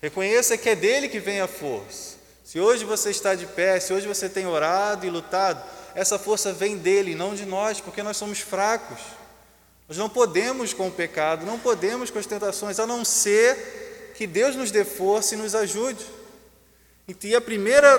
Reconheça 0.02 0.58
que 0.58 0.68
é 0.68 0.76
dele 0.76 1.08
que 1.08 1.20
vem 1.20 1.40
a 1.40 1.48
força. 1.48 2.16
Se 2.44 2.60
hoje 2.60 2.84
você 2.84 3.10
está 3.10 3.34
de 3.34 3.46
pé, 3.46 3.80
se 3.80 3.94
hoje 3.94 4.06
você 4.06 4.28
tem 4.28 4.46
orado 4.46 5.06
e 5.06 5.10
lutado, 5.10 5.76
essa 5.96 6.18
força 6.18 6.52
vem 6.52 6.76
dele, 6.76 7.14
não 7.14 7.34
de 7.34 7.46
nós, 7.46 7.80
porque 7.80 8.02
nós 8.02 8.18
somos 8.18 8.38
fracos. 8.38 8.98
Nós 9.88 9.96
não 9.96 10.10
podemos 10.10 10.74
com 10.74 10.88
o 10.88 10.92
pecado, 10.92 11.46
não 11.46 11.58
podemos 11.58 12.10
com 12.10 12.18
as 12.18 12.26
tentações, 12.26 12.78
a 12.78 12.86
não 12.86 13.02
ser 13.02 14.12
que 14.14 14.26
Deus 14.26 14.54
nos 14.54 14.70
dê 14.70 14.84
força 14.84 15.34
e 15.34 15.38
nos 15.38 15.54
ajude. 15.54 16.04
E 17.22 17.34
a 17.34 17.40
primeira 17.40 17.98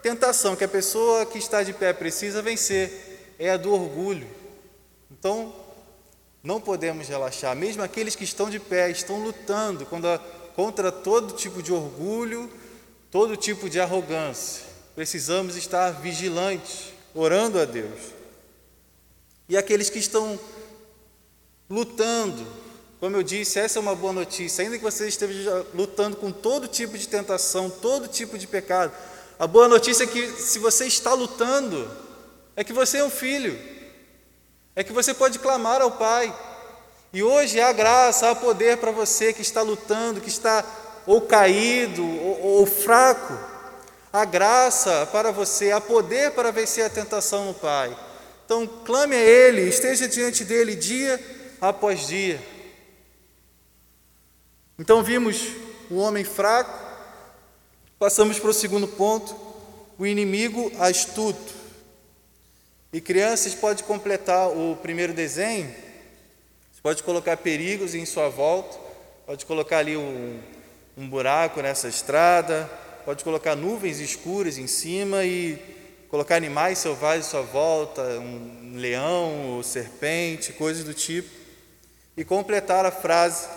tentação 0.00 0.54
que 0.54 0.62
a 0.62 0.68
pessoa 0.68 1.26
que 1.26 1.38
está 1.38 1.64
de 1.64 1.72
pé 1.72 1.92
precisa 1.92 2.40
vencer 2.40 3.34
é 3.36 3.50
a 3.50 3.56
do 3.56 3.72
orgulho. 3.72 4.28
Então, 5.10 5.52
não 6.40 6.60
podemos 6.60 7.08
relaxar, 7.08 7.56
mesmo 7.56 7.82
aqueles 7.82 8.14
que 8.14 8.22
estão 8.22 8.48
de 8.48 8.60
pé 8.60 8.90
estão 8.90 9.20
lutando 9.24 9.84
contra 10.54 10.92
todo 10.92 11.34
tipo 11.34 11.60
de 11.60 11.72
orgulho, 11.72 12.48
todo 13.10 13.36
tipo 13.36 13.68
de 13.68 13.80
arrogância. 13.80 14.62
Precisamos 14.94 15.56
estar 15.56 15.90
vigilantes, 15.90 16.92
orando 17.14 17.60
a 17.60 17.64
Deus. 17.64 18.12
E 19.48 19.56
aqueles 19.56 19.88
que 19.88 19.98
estão 19.98 20.38
lutando, 21.68 22.46
como 23.00 23.16
eu 23.16 23.22
disse, 23.22 23.58
essa 23.58 23.78
é 23.78 23.80
uma 23.80 23.94
boa 23.94 24.12
notícia, 24.12 24.62
ainda 24.62 24.76
que 24.76 24.84
você 24.84 25.08
esteja 25.08 25.66
lutando 25.74 26.16
com 26.16 26.30
todo 26.30 26.66
tipo 26.68 26.98
de 26.98 27.08
tentação, 27.08 27.70
todo 27.70 28.08
tipo 28.08 28.36
de 28.36 28.46
pecado, 28.46 28.92
a 29.38 29.46
boa 29.46 29.68
notícia 29.68 30.04
é 30.04 30.06
que 30.06 30.28
se 30.32 30.58
você 30.58 30.86
está 30.86 31.14
lutando, 31.14 31.88
é 32.56 32.64
que 32.64 32.72
você 32.72 32.98
é 32.98 33.04
um 33.04 33.10
filho, 33.10 33.56
é 34.74 34.82
que 34.82 34.92
você 34.92 35.14
pode 35.14 35.38
clamar 35.38 35.80
ao 35.80 35.92
Pai. 35.92 36.36
E 37.12 37.22
hoje 37.22 37.60
há 37.60 37.72
graça, 37.72 38.30
há 38.30 38.34
poder 38.34 38.78
para 38.78 38.90
você 38.90 39.32
que 39.32 39.40
está 39.40 39.62
lutando, 39.62 40.20
que 40.20 40.28
está 40.28 40.64
ou 41.06 41.22
caído 41.22 42.04
ou, 42.04 42.40
ou 42.58 42.66
fraco. 42.66 43.32
Há 44.12 44.24
graça 44.24 45.06
para 45.12 45.30
você, 45.30 45.70
há 45.70 45.80
poder 45.80 46.32
para 46.32 46.50
vencer 46.50 46.84
a 46.84 46.90
tentação 46.90 47.46
no 47.46 47.54
Pai. 47.54 47.96
Então 48.44 48.66
clame 48.66 49.14
a 49.14 49.20
Ele, 49.20 49.62
esteja 49.62 50.08
diante 50.08 50.44
dele 50.44 50.74
dia 50.74 51.20
após 51.60 52.06
dia. 52.06 52.40
Então 54.78 55.02
vimos 55.02 55.48
um 55.90 55.98
homem 55.98 56.24
fraco, 56.24 56.88
Passamos 57.98 58.38
para 58.38 58.50
o 58.50 58.54
segundo 58.54 58.86
ponto, 58.86 59.36
o 59.98 60.06
inimigo 60.06 60.70
astuto. 60.78 61.52
E 62.92 63.00
crianças 63.00 63.56
pode 63.56 63.82
completar 63.82 64.50
o 64.50 64.76
primeiro 64.76 65.12
desenho, 65.12 65.66
você 66.72 66.80
pode 66.80 67.02
colocar 67.02 67.36
perigos 67.38 67.96
em 67.96 68.06
sua 68.06 68.28
volta, 68.28 68.78
pode 69.26 69.44
colocar 69.44 69.78
ali 69.78 69.96
um, 69.96 70.40
um 70.96 71.08
buraco 71.08 71.60
nessa 71.60 71.88
estrada, 71.88 72.70
pode 73.08 73.24
colocar 73.24 73.56
nuvens 73.56 74.00
escuras 74.00 74.58
em 74.58 74.66
cima 74.66 75.24
e 75.24 75.58
colocar 76.10 76.36
animais 76.36 76.76
selvagens 76.76 77.24
à 77.24 77.30
sua 77.30 77.40
volta, 77.40 78.02
um 78.02 78.74
leão 78.76 79.52
ou 79.52 79.62
serpente, 79.62 80.52
coisas 80.52 80.84
do 80.84 80.92
tipo, 80.92 81.30
e 82.18 82.22
completar 82.22 82.84
a 82.84 82.90
frase. 82.90 83.48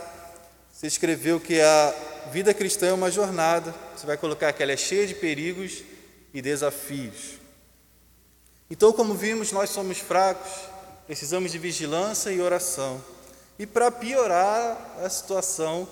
Você 0.72 0.88
escreveu 0.88 1.38
que 1.38 1.60
a 1.60 1.94
vida 2.32 2.54
cristã 2.54 2.88
é 2.88 2.94
uma 2.94 3.12
jornada, 3.12 3.76
você 3.94 4.08
vai 4.08 4.16
colocar 4.16 4.54
que 4.54 4.64
ela 4.64 4.72
é 4.72 4.78
cheia 4.78 5.06
de 5.06 5.16
perigos 5.16 5.84
e 6.34 6.42
desafios. 6.42 7.34
Então, 8.70 8.94
como 8.94 9.14
vimos, 9.16 9.52
nós 9.52 9.70
somos 9.70 9.98
fracos, 9.98 10.50
precisamos 11.06 11.52
de 11.52 11.58
vigilância 11.58 12.30
e 12.30 12.40
oração. 12.40 13.04
E 13.60 13.66
para 13.66 13.92
piorar 13.92 14.96
a 15.04 15.10
situação, 15.10 15.90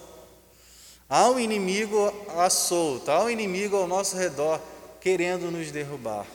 há 1.10 1.30
um 1.30 1.40
inimigo 1.40 2.14
à 2.38 2.50
solta, 2.50 3.14
há 3.14 3.24
um 3.24 3.30
inimigo 3.30 3.76
ao 3.76 3.88
nosso 3.88 4.16
redor 4.16 4.62
querendo 5.02 5.50
nos 5.50 5.72
derrubar. 5.72 6.26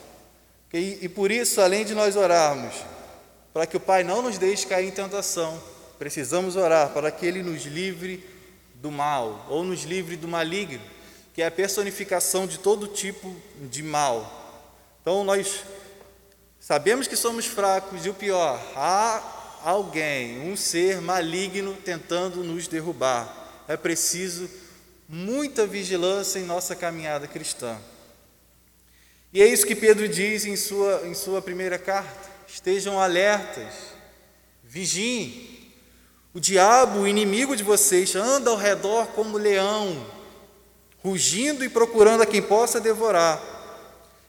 E, 0.73 0.99
e 1.03 1.09
por 1.09 1.31
isso, 1.31 1.61
além 1.61 1.85
de 1.85 1.95
nós 1.95 2.17
orarmos, 2.17 2.75
para 3.53 3.65
que 3.65 3.77
o 3.77 3.79
Pai 3.79 4.03
não 4.03 4.21
nos 4.21 4.37
deixe 4.37 4.67
cair 4.67 4.89
em 4.89 4.91
tentação, 4.91 5.61
precisamos 5.97 6.57
orar 6.57 6.89
para 6.89 7.09
que 7.09 7.25
Ele 7.25 7.41
nos 7.41 7.63
livre 7.63 8.21
do 8.75 8.91
mal, 8.91 9.45
ou 9.49 9.63
nos 9.63 9.83
livre 9.83 10.17
do 10.17 10.27
maligno, 10.27 10.81
que 11.33 11.41
é 11.41 11.45
a 11.45 11.51
personificação 11.51 12.45
de 12.45 12.59
todo 12.59 12.87
tipo 12.87 13.33
de 13.61 13.81
mal. 13.81 14.67
Então, 15.01 15.23
nós 15.23 15.63
sabemos 16.59 17.07
que 17.07 17.15
somos 17.15 17.45
fracos, 17.45 18.05
e 18.05 18.09
o 18.09 18.13
pior, 18.13 18.59
há 18.75 19.61
alguém, 19.63 20.41
um 20.41 20.57
ser 20.57 20.99
maligno 20.99 21.73
tentando 21.75 22.43
nos 22.43 22.67
derrubar. 22.67 23.63
É 23.67 23.77
preciso 23.77 24.49
muita 25.07 25.67
vigilância 25.67 26.39
em 26.39 26.45
nossa 26.45 26.75
caminhada 26.75 27.27
cristã. 27.27 27.77
E 29.31 29.41
é 29.41 29.45
isso 29.45 29.65
que 29.65 29.75
Pedro 29.75 30.07
diz 30.07 30.45
em 30.45 30.55
sua, 30.55 31.01
em 31.05 31.13
sua 31.13 31.41
primeira 31.41 31.77
carta: 31.77 32.29
estejam 32.47 32.99
alertas, 32.99 33.73
vigiem. 34.63 35.53
O 36.33 36.39
diabo, 36.39 36.99
o 36.99 37.07
inimigo 37.07 37.55
de 37.55 37.63
vocês, 37.63 38.13
anda 38.13 38.49
ao 38.49 38.57
redor 38.57 39.07
como 39.07 39.37
leão, 39.37 40.05
rugindo 41.01 41.63
e 41.63 41.69
procurando 41.69 42.23
a 42.23 42.25
quem 42.25 42.41
possa 42.41 42.81
devorar. 42.81 43.41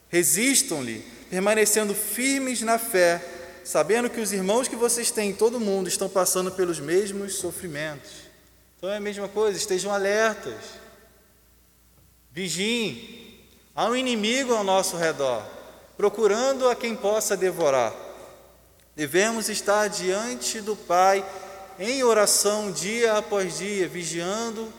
Resistam-lhe, 0.07 1.03
permanecendo 1.29 1.93
firmes 1.93 2.61
na 2.61 2.79
fé, 2.79 3.21
sabendo 3.65 4.09
que 4.09 4.21
os 4.21 4.31
irmãos 4.31 4.69
que 4.69 4.75
vocês 4.75 5.11
têm 5.11 5.31
em 5.31 5.33
todo 5.33 5.57
o 5.57 5.59
mundo 5.59 5.89
estão 5.89 6.07
passando 6.07 6.49
pelos 6.49 6.79
mesmos 6.79 7.35
sofrimentos. 7.35 8.26
Então 8.77 8.89
é 8.89 8.97
a 8.97 9.01
mesma 9.01 9.27
coisa, 9.27 9.57
estejam 9.57 9.91
alertas, 9.91 10.55
vigiem, 12.31 13.27
Há 13.77 13.85
um 13.85 13.95
inimigo 13.95 14.55
ao 14.55 14.63
nosso 14.63 14.97
redor, 14.97 15.45
procurando 15.95 16.67
a 16.67 16.75
quem 16.75 16.95
possa 16.95 17.37
devorar. 17.37 17.93
Devemos 18.95 19.49
estar 19.49 19.87
diante 19.87 20.61
do 20.61 20.75
Pai 20.75 21.23
em 21.77 22.01
oração 22.01 22.71
dia 22.71 23.19
após 23.19 23.59
dia, 23.59 23.87
vigiando, 23.87 24.73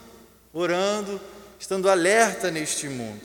orando, 0.51 1.21
estando 1.57 1.89
alerta 1.89 2.51
neste 2.51 2.89
mundo. 2.89 3.21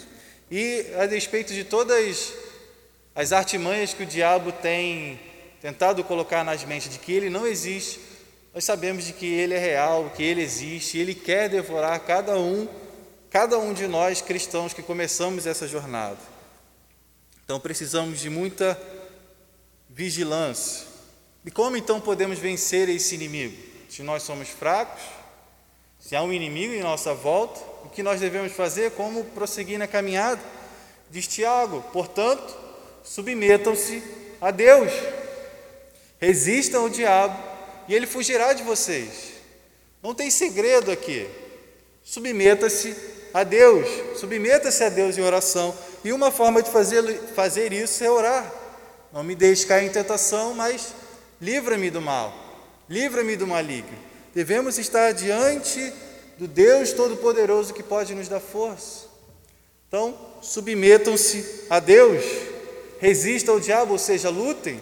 E 0.48 0.86
a 0.96 1.06
despeito 1.06 1.52
de 1.52 1.64
todas 1.64 2.32
as 3.12 3.32
artimanhas 3.32 3.92
que 3.92 4.04
o 4.04 4.06
diabo 4.06 4.52
tem 4.52 5.20
tentado 5.60 6.04
colocar 6.04 6.44
nas 6.44 6.62
mentes 6.62 6.88
de 6.88 7.00
que 7.00 7.12
ele 7.12 7.28
não 7.28 7.48
existe, 7.48 7.98
nós 8.54 8.64
sabemos 8.64 9.04
de 9.04 9.12
que 9.12 9.26
ele 9.26 9.52
é 9.52 9.58
real, 9.58 10.12
que 10.16 10.22
ele 10.22 10.40
existe, 10.40 10.96
ele 10.96 11.14
quer 11.14 11.48
devorar 11.48 11.98
cada 12.00 12.38
um 12.38 12.68
cada 13.34 13.58
um 13.58 13.72
de 13.72 13.88
nós 13.88 14.20
cristãos 14.22 14.72
que 14.72 14.80
começamos 14.80 15.44
essa 15.44 15.66
jornada. 15.66 16.18
Então 17.44 17.58
precisamos 17.58 18.20
de 18.20 18.30
muita 18.30 18.80
vigilância. 19.90 20.86
E 21.44 21.50
como 21.50 21.76
então 21.76 22.00
podemos 22.00 22.38
vencer 22.38 22.88
esse 22.88 23.16
inimigo? 23.16 23.60
Se 23.88 24.04
nós 24.04 24.22
somos 24.22 24.50
fracos, 24.50 25.02
se 25.98 26.14
há 26.14 26.22
um 26.22 26.32
inimigo 26.32 26.74
em 26.74 26.80
nossa 26.80 27.12
volta, 27.12 27.60
o 27.84 27.88
que 27.88 28.04
nós 28.04 28.20
devemos 28.20 28.52
fazer? 28.52 28.92
Como 28.92 29.24
prosseguir 29.24 29.80
na 29.80 29.88
caminhada? 29.88 30.40
Diz 31.10 31.26
Tiago, 31.26 31.82
portanto, 31.92 32.56
submetam-se 33.02 34.00
a 34.40 34.52
Deus, 34.52 34.92
resistam 36.20 36.82
ao 36.82 36.88
diabo 36.88 37.53
e 37.88 37.94
ele 37.94 38.06
fugirá 38.06 38.52
de 38.52 38.62
vocês. 38.62 39.34
Não 40.02 40.14
tem 40.14 40.30
segredo 40.30 40.90
aqui. 40.90 41.26
Submeta-se 42.02 42.94
a 43.32 43.42
Deus, 43.42 43.88
submeta-se 44.18 44.84
a 44.84 44.88
Deus 44.88 45.16
em 45.16 45.22
oração. 45.22 45.74
E 46.04 46.12
uma 46.12 46.30
forma 46.30 46.62
de 46.62 46.70
fazer, 46.70 47.02
fazer 47.34 47.72
isso 47.72 48.04
é 48.04 48.10
orar. 48.10 48.52
Não 49.12 49.24
me 49.24 49.34
deixe 49.34 49.66
cair 49.66 49.86
em 49.86 49.90
tentação, 49.90 50.54
mas 50.54 50.94
livra-me 51.40 51.90
do 51.90 52.00
mal, 52.00 52.34
livra-me 52.88 53.36
do 53.36 53.46
maligno. 53.46 53.96
Devemos 54.34 54.78
estar 54.78 55.12
diante 55.12 55.92
do 56.36 56.48
Deus 56.48 56.92
Todo-Poderoso 56.92 57.72
que 57.72 57.82
pode 57.82 58.14
nos 58.14 58.28
dar 58.28 58.40
força. 58.40 59.06
Então, 59.88 60.18
submetam-se 60.42 61.66
a 61.70 61.78
Deus, 61.78 62.24
resistam 62.98 63.54
ao 63.54 63.60
diabo, 63.60 63.92
ou 63.92 63.98
seja, 63.98 64.28
lutem, 64.28 64.80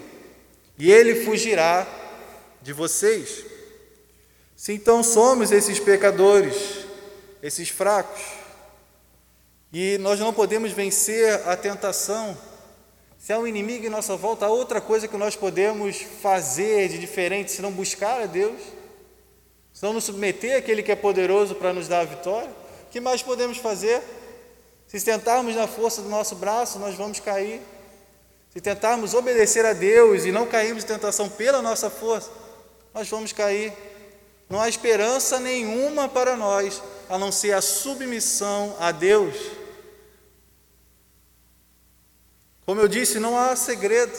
e 0.77 0.91
ele 0.91 1.23
fugirá 1.23 1.87
de 2.63 2.71
vocês. 2.71 3.45
Se 4.55 4.71
então 4.71 5.03
somos 5.03 5.51
esses 5.51 5.79
pecadores, 5.79 6.85
esses 7.41 7.69
fracos, 7.69 8.21
e 9.71 9.97
nós 9.97 10.19
não 10.19 10.33
podemos 10.33 10.71
vencer 10.71 11.45
a 11.47 11.57
tentação. 11.57 12.37
Se 13.19 13.33
há 13.33 13.39
um 13.39 13.45
inimigo 13.47 13.85
em 13.85 13.89
nossa 13.89 14.15
volta, 14.15 14.45
há 14.45 14.49
outra 14.49 14.79
coisa 14.79 15.07
que 15.07 15.17
nós 15.17 15.35
podemos 15.35 16.01
fazer 16.21 16.87
de 16.89 16.97
diferente 16.97 17.51
se 17.51 17.61
não 17.61 17.71
buscar 17.71 18.21
a 18.21 18.25
Deus, 18.25 18.61
se 19.73 19.83
não 19.83 19.93
nos 19.93 20.05
submeter 20.05 20.57
àquele 20.57 20.83
que 20.83 20.91
é 20.91 20.95
poderoso 20.95 21.55
para 21.55 21.73
nos 21.73 21.87
dar 21.87 22.01
a 22.01 22.05
vitória. 22.05 22.49
O 22.87 22.91
que 22.91 23.01
mais 23.01 23.21
podemos 23.21 23.57
fazer? 23.57 24.01
Se 24.87 25.01
tentarmos 25.01 25.55
na 25.55 25.67
força 25.67 26.01
do 26.01 26.09
nosso 26.09 26.35
braço, 26.35 26.77
nós 26.79 26.95
vamos 26.95 27.19
cair. 27.19 27.59
Se 28.53 28.61
tentarmos 28.61 29.15
obedecer 29.15 29.65
a 29.65 29.73
Deus 29.73 30.25
e 30.25 30.31
não 30.31 30.45
cairmos 30.45 30.83
em 30.83 30.87
tentação 30.87 31.27
pela 31.27 31.61
nossa 31.61 31.89
força, 31.89 32.29
nós 32.93 33.09
vamos 33.09 33.33
cair. 33.33 33.73
Não 34.49 34.61
há 34.61 34.69
esperança 34.69 35.39
nenhuma 35.39 36.07
para 36.07 36.37
nós, 36.37 36.81
a 37.09 37.17
não 37.17 37.31
ser 37.31 37.53
a 37.53 37.61
submissão 37.61 38.75
a 38.79 38.91
Deus. 38.91 39.35
Como 42.65 42.79
eu 42.79 42.87
disse, 42.87 43.19
não 43.19 43.37
há 43.37 43.55
segredo. 43.55 44.13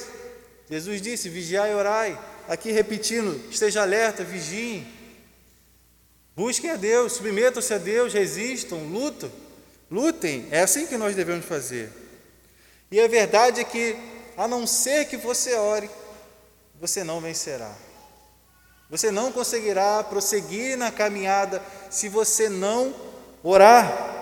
Jesus 0.69 1.01
disse: 1.01 1.29
vigiai 1.29 1.71
e 1.71 1.75
orai. 1.75 2.19
Aqui 2.49 2.73
repetindo, 2.73 3.41
esteja 3.51 3.83
alerta, 3.83 4.23
vigiem. 4.25 4.87
Busquem 6.37 6.71
a 6.71 6.77
Deus, 6.77 7.13
submetam-se 7.13 7.73
a 7.73 7.79
Deus, 7.79 8.13
resistam, 8.13 8.79
lutam. 8.89 9.31
Lutem, 9.91 10.49
é 10.51 10.61
assim 10.61 10.87
que 10.87 10.97
nós 10.97 11.15
devemos 11.15 11.45
fazer. 11.45 11.91
E 12.91 13.01
a 13.01 13.07
verdade 13.07 13.61
é 13.61 13.65
que, 13.65 13.97
a 14.37 14.49
não 14.49 14.67
ser 14.67 15.07
que 15.07 15.17
você 15.17 15.55
ore, 15.55 15.89
você 16.81 17.05
não 17.05 17.21
vencerá. 17.21 17.75
Você 18.91 19.11
não 19.11 19.33
conseguirá 19.33 20.03
prosseguir 20.05 20.77
na 20.77 20.93
caminhada 20.93 21.63
se 21.91 22.09
você 22.09 22.49
não 22.49 22.95
orar. 23.43 24.15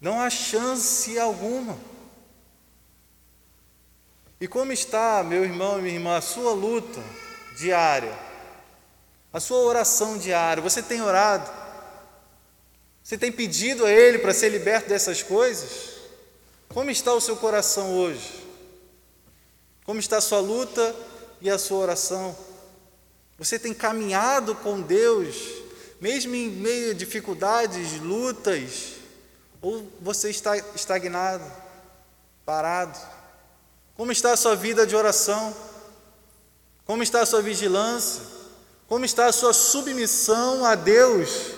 Não 0.00 0.20
há 0.20 0.28
chance 0.28 1.18
alguma. 1.18 1.78
E 4.40 4.46
como 4.46 4.72
está, 4.72 5.22
meu 5.24 5.44
irmão 5.44 5.78
e 5.78 5.82
minha 5.82 5.94
irmã, 5.94 6.16
a 6.16 6.20
sua 6.20 6.52
luta 6.52 7.00
diária, 7.56 8.16
a 9.32 9.40
sua 9.40 9.58
oração 9.58 10.18
diária? 10.18 10.62
Você 10.62 10.82
tem 10.82 11.00
orado? 11.00 11.50
Você 13.02 13.16
tem 13.16 13.32
pedido 13.32 13.86
a 13.86 13.90
Ele 13.90 14.18
para 14.18 14.34
ser 14.34 14.50
liberto 14.50 14.88
dessas 14.88 15.22
coisas? 15.22 15.96
Como 16.68 16.90
está 16.90 17.14
o 17.14 17.20
seu 17.20 17.36
coração 17.36 17.96
hoje? 17.96 18.44
Como 19.84 20.00
está 20.00 20.18
a 20.18 20.20
sua 20.20 20.40
luta 20.40 20.94
e 21.40 21.48
a 21.48 21.56
sua 21.56 21.78
oração? 21.78 22.36
Você 23.38 23.58
tem 23.58 23.74
caminhado 23.74 24.54
com 24.54 24.80
Deus, 24.80 25.36
mesmo 26.00 26.34
em 26.34 26.48
meio 26.48 26.92
a 26.92 26.94
dificuldades, 26.94 28.00
lutas, 28.00 28.94
ou 29.60 29.90
você 30.00 30.30
está 30.30 30.56
estagnado, 30.74 31.44
parado? 32.44 32.98
Como 33.94 34.10
está 34.10 34.32
a 34.32 34.36
sua 34.36 34.56
vida 34.56 34.86
de 34.86 34.96
oração? 34.96 35.54
Como 36.86 37.02
está 37.02 37.20
a 37.22 37.26
sua 37.26 37.42
vigilância? 37.42 38.22
Como 38.86 39.04
está 39.04 39.26
a 39.26 39.32
sua 39.32 39.52
submissão 39.52 40.64
a 40.64 40.74
Deus? 40.74 41.52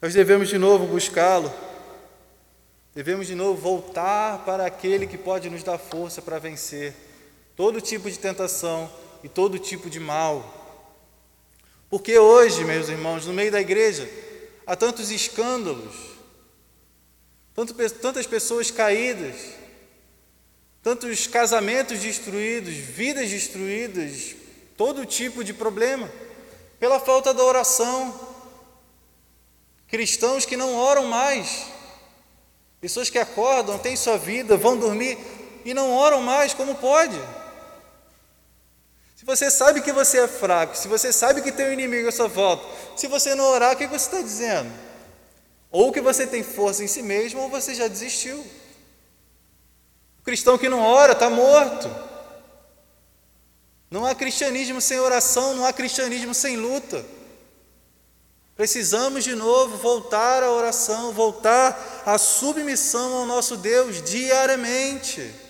Nós 0.00 0.14
devemos 0.14 0.48
de 0.48 0.56
novo 0.56 0.86
buscá-lo. 0.86 1.52
Devemos 2.94 3.26
de 3.26 3.34
novo 3.34 3.60
voltar 3.60 4.44
para 4.44 4.64
aquele 4.64 5.06
que 5.06 5.18
pode 5.18 5.50
nos 5.50 5.62
dar 5.62 5.78
força 5.78 6.22
para 6.22 6.38
vencer 6.38 6.94
todo 7.58 7.80
tipo 7.80 8.08
de 8.08 8.16
tentação 8.16 8.88
e 9.20 9.28
todo 9.28 9.58
tipo 9.58 9.90
de 9.90 9.98
mal. 9.98 10.54
Porque 11.90 12.16
hoje, 12.16 12.64
meus 12.64 12.88
irmãos, 12.88 13.26
no 13.26 13.32
meio 13.32 13.50
da 13.50 13.60
igreja, 13.60 14.08
há 14.64 14.76
tantos 14.76 15.10
escândalos, 15.10 15.96
tantas 18.00 18.28
pessoas 18.28 18.70
caídas, 18.70 19.34
tantos 20.84 21.26
casamentos 21.26 21.98
destruídos, 21.98 22.74
vidas 22.74 23.28
destruídas, 23.28 24.36
todo 24.76 25.04
tipo 25.04 25.42
de 25.42 25.52
problema, 25.52 26.08
pela 26.78 27.00
falta 27.00 27.34
da 27.34 27.42
oração. 27.42 28.38
Cristãos 29.88 30.46
que 30.46 30.56
não 30.56 30.76
oram 30.76 31.06
mais, 31.06 31.66
pessoas 32.80 33.10
que 33.10 33.18
acordam, 33.18 33.80
têm 33.80 33.96
sua 33.96 34.16
vida, 34.16 34.56
vão 34.56 34.76
dormir 34.76 35.18
e 35.64 35.74
não 35.74 35.92
oram 35.92 36.22
mais, 36.22 36.54
como 36.54 36.76
pode? 36.76 37.18
Você 39.28 39.50
sabe 39.50 39.82
que 39.82 39.92
você 39.92 40.20
é 40.20 40.26
fraco, 40.26 40.74
se 40.74 40.88
você 40.88 41.12
sabe 41.12 41.42
que 41.42 41.52
tem 41.52 41.68
um 41.68 41.72
inimigo 41.74 42.08
à 42.08 42.10
sua 42.10 42.28
volta, 42.28 42.66
se 42.96 43.06
você 43.06 43.34
não 43.34 43.44
orar, 43.44 43.74
o 43.74 43.76
que 43.76 43.86
você 43.86 44.06
está 44.06 44.22
dizendo? 44.22 44.72
Ou 45.70 45.92
que 45.92 46.00
você 46.00 46.26
tem 46.26 46.42
força 46.42 46.82
em 46.82 46.86
si 46.86 47.02
mesmo, 47.02 47.42
ou 47.42 47.50
você 47.50 47.74
já 47.74 47.88
desistiu. 47.88 48.38
O 50.18 50.22
cristão 50.24 50.56
que 50.56 50.66
não 50.66 50.80
ora 50.80 51.12
está 51.12 51.28
morto. 51.28 51.94
Não 53.90 54.06
há 54.06 54.14
cristianismo 54.14 54.80
sem 54.80 54.98
oração, 54.98 55.54
não 55.54 55.66
há 55.66 55.74
cristianismo 55.74 56.32
sem 56.32 56.56
luta. 56.56 57.04
Precisamos 58.56 59.24
de 59.24 59.34
novo 59.34 59.76
voltar 59.76 60.42
à 60.42 60.50
oração, 60.50 61.12
voltar 61.12 62.02
à 62.06 62.16
submissão 62.16 63.12
ao 63.12 63.26
nosso 63.26 63.58
Deus 63.58 64.00
diariamente. 64.00 65.47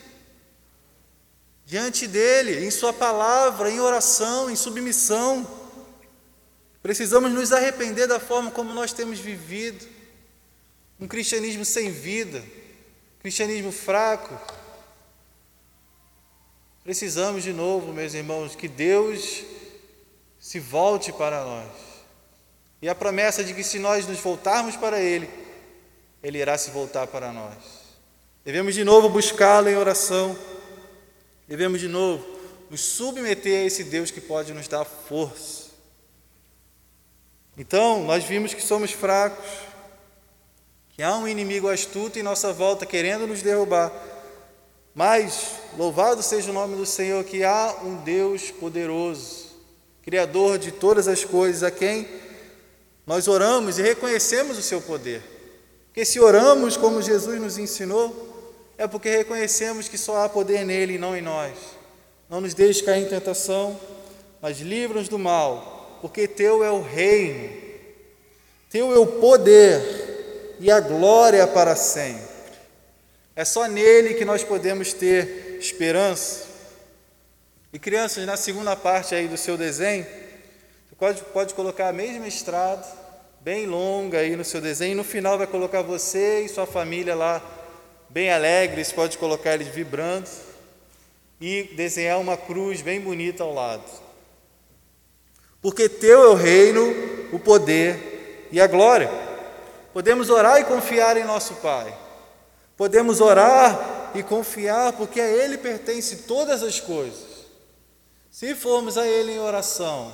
Diante 1.68 2.06
dele, 2.06 2.64
em 2.64 2.70
Sua 2.70 2.94
palavra, 2.94 3.70
em 3.70 3.78
oração, 3.78 4.48
em 4.48 4.56
submissão. 4.56 5.46
Precisamos 6.82 7.30
nos 7.30 7.52
arrepender 7.52 8.06
da 8.06 8.18
forma 8.18 8.50
como 8.50 8.72
nós 8.72 8.90
temos 8.94 9.18
vivido. 9.18 9.86
Um 10.98 11.06
cristianismo 11.06 11.66
sem 11.66 11.90
vida, 11.90 12.42
cristianismo 13.20 13.70
fraco. 13.70 14.34
Precisamos 16.82 17.42
de 17.44 17.52
novo, 17.52 17.92
meus 17.92 18.14
irmãos, 18.14 18.56
que 18.56 18.66
Deus 18.66 19.44
se 20.40 20.58
volte 20.58 21.12
para 21.12 21.44
nós. 21.44 21.70
E 22.80 22.88
a 22.88 22.94
promessa 22.94 23.44
de 23.44 23.52
que 23.52 23.62
se 23.62 23.78
nós 23.78 24.06
nos 24.06 24.20
voltarmos 24.20 24.74
para 24.74 25.02
Ele, 25.02 25.28
Ele 26.22 26.38
irá 26.38 26.56
se 26.56 26.70
voltar 26.70 27.06
para 27.08 27.30
nós. 27.30 27.58
Devemos 28.42 28.74
de 28.74 28.84
novo 28.84 29.10
buscá-lo 29.10 29.68
em 29.68 29.76
oração. 29.76 30.34
Devemos 31.48 31.80
de 31.80 31.88
novo 31.88 32.24
nos 32.68 32.82
submeter 32.82 33.62
a 33.62 33.64
esse 33.64 33.84
Deus 33.84 34.10
que 34.10 34.20
pode 34.20 34.52
nos 34.52 34.68
dar 34.68 34.84
força. 34.84 35.68
Então, 37.56 38.04
nós 38.04 38.22
vimos 38.22 38.52
que 38.52 38.62
somos 38.62 38.92
fracos, 38.92 39.46
que 40.90 41.02
há 41.02 41.16
um 41.16 41.26
inimigo 41.26 41.68
astuto 41.68 42.18
em 42.18 42.22
nossa 42.22 42.52
volta 42.52 42.84
querendo 42.84 43.26
nos 43.26 43.40
derrubar. 43.40 43.90
Mas, 44.94 45.52
louvado 45.76 46.22
seja 46.22 46.50
o 46.50 46.54
nome 46.54 46.76
do 46.76 46.84
Senhor, 46.84 47.24
que 47.24 47.42
há 47.42 47.78
um 47.82 47.96
Deus 47.96 48.50
poderoso, 48.50 49.48
Criador 50.02 50.58
de 50.58 50.70
todas 50.72 51.08
as 51.08 51.24
coisas, 51.24 51.62
a 51.62 51.70
quem 51.70 52.06
nós 53.06 53.26
oramos 53.26 53.78
e 53.78 53.82
reconhecemos 53.82 54.58
o 54.58 54.62
seu 54.62 54.82
poder. 54.82 55.22
Porque 55.86 56.04
se 56.04 56.20
oramos 56.20 56.76
como 56.76 57.02
Jesus 57.02 57.40
nos 57.40 57.58
ensinou, 57.58 58.27
é 58.78 58.86
porque 58.86 59.10
reconhecemos 59.10 59.88
que 59.88 59.98
só 59.98 60.24
há 60.24 60.28
poder 60.28 60.64
nele 60.64 60.94
e 60.94 60.98
não 60.98 61.16
em 61.16 61.20
nós. 61.20 61.52
Não 62.30 62.40
nos 62.40 62.54
deixe 62.54 62.82
cair 62.82 63.02
em 63.02 63.08
tentação, 63.08 63.78
mas 64.40 64.60
livra-nos 64.60 65.08
do 65.08 65.18
mal, 65.18 65.98
porque 66.00 66.26
teu 66.26 66.64
é 66.64 66.70
o 66.70 66.80
reino, 66.80 67.50
teu 68.70 68.92
é 68.94 68.98
o 68.98 69.06
poder 69.06 70.56
e 70.60 70.70
a 70.70 70.80
glória 70.80 71.46
para 71.46 71.74
sempre. 71.74 72.28
É 73.34 73.44
só 73.44 73.66
nele 73.66 74.14
que 74.14 74.24
nós 74.24 74.44
podemos 74.44 74.92
ter 74.92 75.58
esperança. 75.60 76.46
E 77.72 77.78
crianças, 77.78 78.24
na 78.24 78.36
segunda 78.36 78.74
parte 78.74 79.14
aí 79.14 79.28
do 79.28 79.36
seu 79.36 79.56
desenho, 79.56 80.06
Pode, 80.98 81.22
pode 81.26 81.54
colocar 81.54 81.88
a 81.88 81.92
mesma 81.92 82.26
estrada, 82.26 82.84
bem 83.40 83.66
longa 83.66 84.18
aí 84.18 84.34
no 84.34 84.44
seu 84.44 84.60
desenho, 84.60 84.92
e 84.92 84.96
no 84.96 85.04
final 85.04 85.38
vai 85.38 85.46
colocar 85.46 85.80
você 85.80 86.40
e 86.40 86.48
sua 86.48 86.66
família 86.66 87.14
lá, 87.14 87.40
bem 88.08 88.30
alegres, 88.30 88.92
pode 88.92 89.18
colocar 89.18 89.54
eles 89.54 89.68
vibrando, 89.68 90.28
e 91.40 91.64
desenhar 91.74 92.18
uma 92.18 92.36
cruz 92.36 92.82
bem 92.82 93.00
bonita 93.00 93.44
ao 93.44 93.54
lado. 93.54 93.84
Porque 95.60 95.88
teu 95.88 96.22
é 96.22 96.28
o 96.28 96.34
reino, 96.34 96.82
o 97.32 97.38
poder 97.38 98.48
e 98.50 98.60
a 98.60 98.66
glória. 98.66 99.10
Podemos 99.92 100.30
orar 100.30 100.60
e 100.60 100.64
confiar 100.64 101.16
em 101.16 101.24
nosso 101.24 101.54
Pai. 101.54 101.96
Podemos 102.76 103.20
orar 103.20 104.10
e 104.14 104.22
confiar, 104.22 104.92
porque 104.92 105.20
a 105.20 105.26
Ele 105.26 105.58
pertence 105.58 106.18
todas 106.18 106.62
as 106.62 106.80
coisas. 106.80 107.46
Se 108.30 108.54
formos 108.54 108.96
a 108.96 109.06
Ele 109.06 109.32
em 109.32 109.40
oração, 109.40 110.12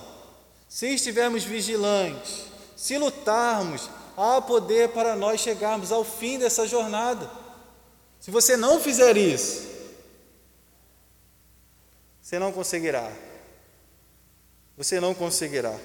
se 0.69 0.95
estivermos 0.95 1.45
vigilantes, 1.45 2.47
se 2.75 2.97
lutarmos, 2.97 3.91
há 4.17 4.41
poder 4.41 4.91
para 4.91 5.15
nós 5.15 5.41
chegarmos 5.41 5.93
ao 5.93 6.05
fim 6.05 6.39
dessa 6.39 6.67
jornada. 6.67 7.31
Se 8.25 8.31
você 8.31 8.57
não 8.57 8.81
fizer 8.81 9.19
isso, 9.19 9.69
você 12.23 12.39
não 12.39 12.53
conseguirá. 12.53 13.13
Você 14.79 14.99
não 14.99 15.13
conseguirá. 15.13 15.79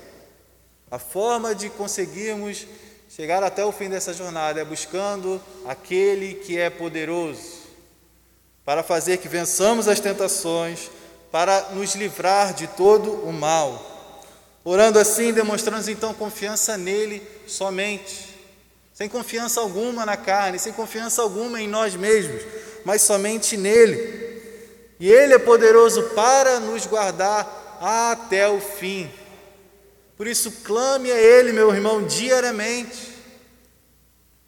A 0.89 0.97
forma 0.97 1.53
de 1.53 1.69
conseguirmos 1.69 2.65
chegar 3.09 3.43
até 3.43 3.65
o 3.65 3.73
fim 3.73 3.89
dessa 3.89 4.13
jornada 4.13 4.61
é 4.61 4.63
buscando 4.63 5.41
aquele 5.67 6.35
que 6.35 6.57
é 6.57 6.69
poderoso 6.69 7.59
para 8.63 8.83
fazer 8.83 9.17
que 9.17 9.27
vençamos 9.27 9.89
as 9.89 9.99
tentações, 9.99 10.89
para 11.29 11.71
nos 11.73 11.93
livrar 11.93 12.53
de 12.53 12.67
todo 12.67 13.15
o 13.15 13.33
mal. 13.33 14.15
Orando 14.63 14.97
assim, 14.97 15.33
demonstramos 15.33 15.89
então 15.89 16.13
confiança 16.13 16.77
nele 16.77 17.21
somente, 17.45 18.28
sem 18.99 19.07
confiança 19.07 19.61
alguma 19.61 20.05
na 20.05 20.17
carne, 20.17 20.59
sem 20.59 20.73
confiança 20.73 21.21
alguma 21.21 21.61
em 21.61 21.69
nós 21.69 21.95
mesmos, 21.95 22.43
mas 22.83 23.01
somente 23.01 23.55
nele. 23.55 24.43
E 24.99 25.09
ele 25.09 25.33
é 25.33 25.39
poderoso 25.39 26.03
para 26.09 26.59
nos 26.59 26.85
guardar 26.85 27.77
até 27.79 28.49
o 28.49 28.59
fim. 28.59 29.09
Por 30.17 30.27
isso, 30.27 30.51
clame 30.65 31.09
a 31.09 31.17
ele, 31.17 31.53
meu 31.53 31.73
irmão, 31.73 32.05
diariamente, 32.05 33.15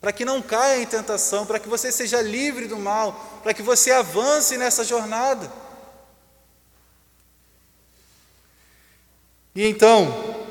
para 0.02 0.12
que 0.12 0.26
não 0.26 0.42
caia 0.42 0.82
em 0.82 0.86
tentação, 0.86 1.46
para 1.46 1.58
que 1.58 1.70
você 1.70 1.90
seja 1.90 2.22
livre 2.22 2.68
do 2.68 2.78
mal, 2.78 3.40
para 3.42 3.54
que 3.54 3.62
você 3.62 3.90
avance 3.92 4.58
nessa 4.58 4.84
jornada. 4.84 5.50
E 9.56 9.66
então, 9.66 10.46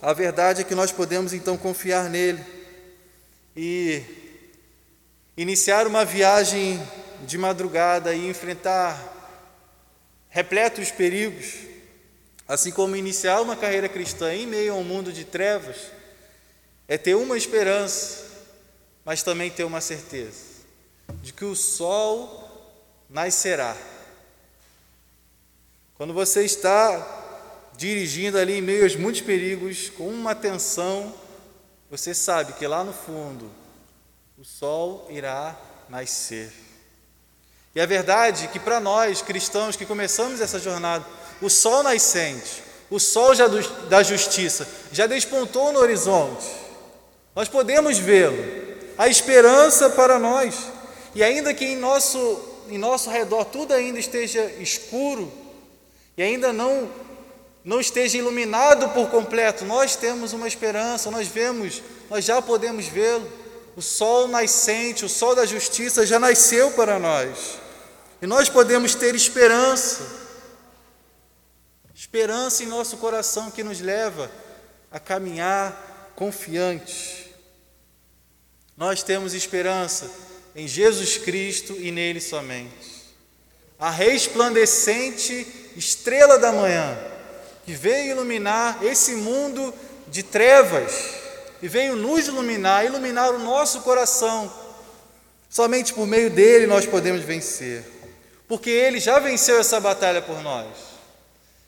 a 0.00 0.12
verdade 0.12 0.60
é 0.60 0.64
que 0.64 0.76
nós 0.76 0.92
podemos 0.92 1.32
então 1.32 1.56
confiar 1.56 2.08
nele 2.08 2.59
e 3.62 4.02
iniciar 5.36 5.86
uma 5.86 6.02
viagem 6.02 6.80
de 7.26 7.36
madrugada 7.36 8.14
e 8.14 8.26
enfrentar 8.26 8.98
repletos 10.30 10.90
perigos, 10.90 11.56
assim 12.48 12.70
como 12.70 12.96
iniciar 12.96 13.42
uma 13.42 13.54
carreira 13.54 13.86
cristã 13.86 14.34
em 14.34 14.46
meio 14.46 14.72
a 14.72 14.76
um 14.76 14.82
mundo 14.82 15.12
de 15.12 15.26
trevas, 15.26 15.76
é 16.88 16.96
ter 16.96 17.14
uma 17.14 17.36
esperança, 17.36 18.24
mas 19.04 19.22
também 19.22 19.50
ter 19.50 19.64
uma 19.64 19.82
certeza 19.82 20.38
de 21.20 21.30
que 21.30 21.44
o 21.44 21.54
sol 21.54 22.72
nascerá. 23.10 23.76
Quando 25.96 26.14
você 26.14 26.46
está 26.46 27.68
dirigindo 27.76 28.38
ali 28.38 28.54
em 28.54 28.62
meio 28.62 28.84
aos 28.84 28.96
muitos 28.96 29.20
perigos, 29.20 29.90
com 29.90 30.08
uma 30.08 30.30
atenção, 30.30 31.14
você 31.90 32.14
sabe 32.14 32.52
que 32.52 32.66
lá 32.66 32.84
no 32.84 32.92
fundo 32.92 33.50
o 34.38 34.44
sol 34.44 35.08
irá 35.10 35.56
nascer. 35.88 36.52
E 37.74 37.80
a 37.80 37.86
verdade 37.86 38.44
é 38.44 38.48
que 38.48 38.60
para 38.60 38.78
nós 38.78 39.20
cristãos 39.20 39.74
que 39.74 39.84
começamos 39.84 40.40
essa 40.40 40.60
jornada, 40.60 41.04
o 41.42 41.50
sol 41.50 41.82
nascente, 41.82 42.62
o 42.88 43.00
sol 43.00 43.32
da 43.88 44.02
justiça, 44.02 44.66
já 44.92 45.06
despontou 45.06 45.72
no 45.72 45.80
horizonte. 45.80 46.46
Nós 47.34 47.48
podemos 47.48 47.98
vê-lo, 47.98 48.38
a 48.96 49.08
esperança 49.08 49.90
para 49.90 50.18
nós. 50.18 50.56
E 51.14 51.22
ainda 51.24 51.52
que 51.52 51.64
em 51.64 51.76
nosso, 51.76 52.40
em 52.68 52.78
nosso 52.78 53.10
redor 53.10 53.44
tudo 53.46 53.74
ainda 53.74 53.98
esteja 53.98 54.44
escuro, 54.60 55.30
e 56.16 56.22
ainda 56.22 56.52
não 56.52 56.88
não 57.64 57.80
esteja 57.80 58.18
iluminado 58.18 58.88
por 58.90 59.10
completo, 59.10 59.64
nós 59.64 59.94
temos 59.94 60.32
uma 60.32 60.48
esperança, 60.48 61.10
nós 61.10 61.28
vemos, 61.28 61.82
nós 62.08 62.24
já 62.24 62.40
podemos 62.40 62.86
vê-lo. 62.86 63.30
O 63.76 63.82
sol 63.82 64.26
nascente, 64.26 65.04
o 65.04 65.08
sol 65.08 65.34
da 65.34 65.46
justiça 65.46 66.04
já 66.04 66.18
nasceu 66.18 66.72
para 66.72 66.98
nós. 66.98 67.58
E 68.20 68.26
nós 68.26 68.48
podemos 68.48 68.94
ter 68.94 69.14
esperança. 69.14 70.04
Esperança 71.94 72.62
em 72.62 72.66
nosso 72.66 72.96
coração 72.96 73.50
que 73.50 73.62
nos 73.62 73.80
leva 73.80 74.30
a 74.90 74.98
caminhar 74.98 76.12
confiante. 76.16 77.34
Nós 78.76 79.02
temos 79.02 79.34
esperança 79.34 80.10
em 80.56 80.66
Jesus 80.66 81.18
Cristo 81.18 81.74
e 81.78 81.90
nele 81.90 82.20
somente. 82.20 83.14
A 83.78 83.90
resplandecente 83.90 85.72
estrela 85.76 86.38
da 86.38 86.52
manhã 86.52 86.98
que 87.64 87.72
veio 87.72 88.12
iluminar 88.12 88.78
esse 88.82 89.14
mundo 89.14 89.72
de 90.08 90.22
trevas 90.22 90.92
e 91.62 91.68
veio 91.68 91.96
nos 91.96 92.26
iluminar, 92.26 92.84
iluminar 92.84 93.30
o 93.30 93.38
nosso 93.38 93.82
coração. 93.82 94.52
Somente 95.48 95.92
por 95.92 96.06
meio 96.06 96.30
dele 96.30 96.66
nós 96.66 96.86
podemos 96.86 97.22
vencer, 97.22 97.84
porque 98.48 98.70
ele 98.70 99.00
já 99.00 99.18
venceu 99.18 99.58
essa 99.58 99.80
batalha 99.80 100.22
por 100.22 100.40
nós. 100.42 100.90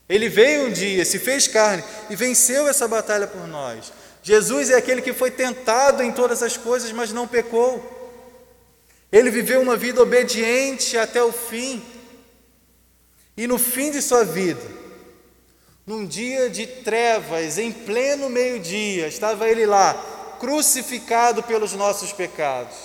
Ele 0.07 0.29
veio 0.29 0.67
um 0.67 0.71
dia, 0.71 1.05
se 1.05 1.19
fez 1.19 1.47
carne 1.47 1.83
e 2.09 2.15
venceu 2.15 2.67
essa 2.67 2.87
batalha 2.87 3.27
por 3.27 3.47
nós. 3.47 3.91
Jesus 4.21 4.69
é 4.69 4.75
aquele 4.75 5.01
que 5.01 5.13
foi 5.13 5.31
tentado 5.31 6.01
em 6.01 6.11
todas 6.11 6.41
as 6.41 6.55
coisas, 6.55 6.91
mas 6.91 7.11
não 7.11 7.27
pecou. 7.27 8.01
Ele 9.11 9.29
viveu 9.29 9.61
uma 9.61 9.75
vida 9.75 10.01
obediente 10.01 10.97
até 10.97 11.21
o 11.23 11.31
fim. 11.31 11.83
E 13.35 13.47
no 13.47 13.57
fim 13.57 13.91
de 13.91 14.01
sua 14.01 14.23
vida, 14.23 14.61
num 15.85 16.05
dia 16.05 16.49
de 16.49 16.65
trevas, 16.65 17.57
em 17.57 17.71
pleno 17.71 18.29
meio-dia, 18.29 19.07
estava 19.07 19.49
ele 19.49 19.65
lá, 19.65 19.93
crucificado 20.39 21.43
pelos 21.43 21.73
nossos 21.73 22.13
pecados, 22.13 22.75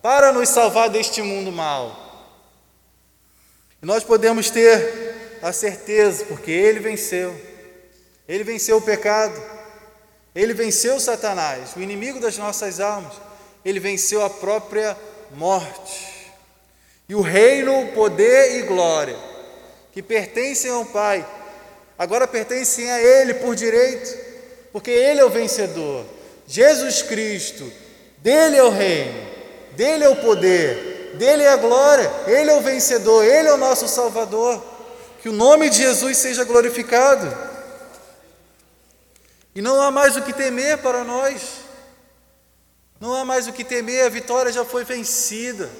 para 0.00 0.32
nos 0.32 0.48
salvar 0.48 0.88
deste 0.88 1.22
mundo 1.22 1.50
mau. 1.50 2.04
E 3.82 3.86
nós 3.86 4.04
podemos 4.04 4.50
ter 4.50 5.38
a 5.42 5.52
certeza, 5.52 6.24
porque 6.26 6.50
ele 6.50 6.80
venceu. 6.80 7.34
Ele 8.26 8.42
venceu 8.42 8.78
o 8.78 8.82
pecado. 8.82 9.40
Ele 10.34 10.54
venceu 10.54 10.98
Satanás, 10.98 11.76
o 11.76 11.80
inimigo 11.80 12.18
das 12.18 12.38
nossas 12.38 12.80
almas. 12.80 13.14
Ele 13.64 13.78
venceu 13.78 14.24
a 14.24 14.30
própria 14.30 14.96
morte. 15.32 16.32
E 17.08 17.14
o 17.14 17.20
reino, 17.20 17.92
poder 17.92 18.58
e 18.58 18.62
glória 18.62 19.16
que 19.92 20.02
pertencem 20.02 20.70
ao 20.72 20.84
Pai, 20.86 21.24
agora 21.98 22.26
pertencem 22.26 22.90
a 22.90 23.00
Ele 23.00 23.34
por 23.34 23.54
direito, 23.54 24.16
porque 24.72 24.90
Ele 24.90 25.20
é 25.20 25.24
o 25.24 25.30
vencedor. 25.30 26.04
Jesus 26.46 27.02
Cristo, 27.02 27.70
dele 28.18 28.56
é 28.56 28.62
o 28.62 28.70
reino, 28.70 29.28
dele 29.72 30.04
é 30.04 30.08
o 30.08 30.16
poder, 30.16 31.14
dele 31.14 31.42
é 31.42 31.48
a 31.48 31.56
glória, 31.56 32.10
Ele 32.26 32.50
é 32.50 32.54
o 32.54 32.60
vencedor, 32.60 33.24
Ele 33.24 33.48
é 33.48 33.52
o 33.52 33.58
nosso 33.58 33.88
Salvador. 33.88 34.62
Que 35.22 35.28
o 35.28 35.32
nome 35.32 35.70
de 35.70 35.78
Jesus 35.78 36.18
seja 36.18 36.44
glorificado. 36.44 37.34
E 39.54 39.62
não 39.62 39.80
há 39.80 39.90
mais 39.90 40.16
o 40.16 40.22
que 40.22 40.32
temer 40.32 40.78
para 40.78 41.02
nós. 41.02 41.64
Não 43.00 43.14
há 43.14 43.24
mais 43.24 43.46
o 43.46 43.52
que 43.52 43.64
temer, 43.64 44.04
a 44.04 44.08
vitória 44.08 44.52
já 44.52 44.64
foi 44.64 44.84
vencida. 44.84 45.70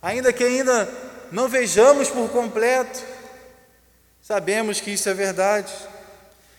Ainda 0.00 0.32
que 0.32 0.44
ainda 0.44 0.88
não 1.32 1.48
vejamos 1.48 2.08
por 2.08 2.28
completo, 2.30 3.02
sabemos 4.26 4.80
que 4.80 4.90
isso 4.90 5.08
é 5.08 5.14
verdade. 5.14 5.72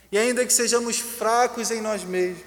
E 0.09 0.17
ainda 0.17 0.45
que 0.45 0.53
sejamos 0.53 0.99
fracos 0.99 1.69
em 1.69 1.81
nós 1.81 2.01
mesmos, 2.05 2.45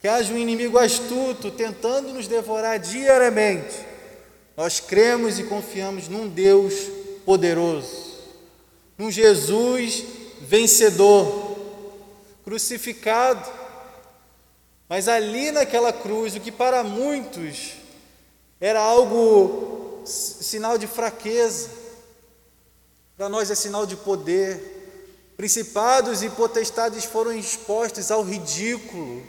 que 0.00 0.06
haja 0.06 0.32
um 0.32 0.38
inimigo 0.38 0.78
astuto 0.78 1.50
tentando 1.50 2.12
nos 2.12 2.28
devorar 2.28 2.78
diariamente, 2.78 3.84
nós 4.56 4.78
cremos 4.78 5.40
e 5.40 5.44
confiamos 5.44 6.06
num 6.06 6.28
Deus 6.28 6.72
poderoso, 7.24 8.20
num 8.96 9.10
Jesus 9.10 10.04
vencedor 10.40 11.56
crucificado. 12.44 13.50
Mas 14.88 15.08
ali 15.08 15.50
naquela 15.50 15.92
cruz, 15.92 16.36
o 16.36 16.40
que 16.40 16.52
para 16.52 16.84
muitos 16.84 17.72
era 18.60 18.80
algo 18.80 20.04
sinal 20.06 20.78
de 20.78 20.86
fraqueza, 20.86 21.85
para 23.16 23.28
nós 23.28 23.50
é 23.50 23.54
sinal 23.54 23.86
de 23.86 23.96
poder. 23.96 24.74
Principados 25.36 26.22
e 26.22 26.30
potestades 26.30 27.04
foram 27.04 27.32
expostos 27.32 28.10
ao 28.10 28.22
ridículo. 28.22 29.22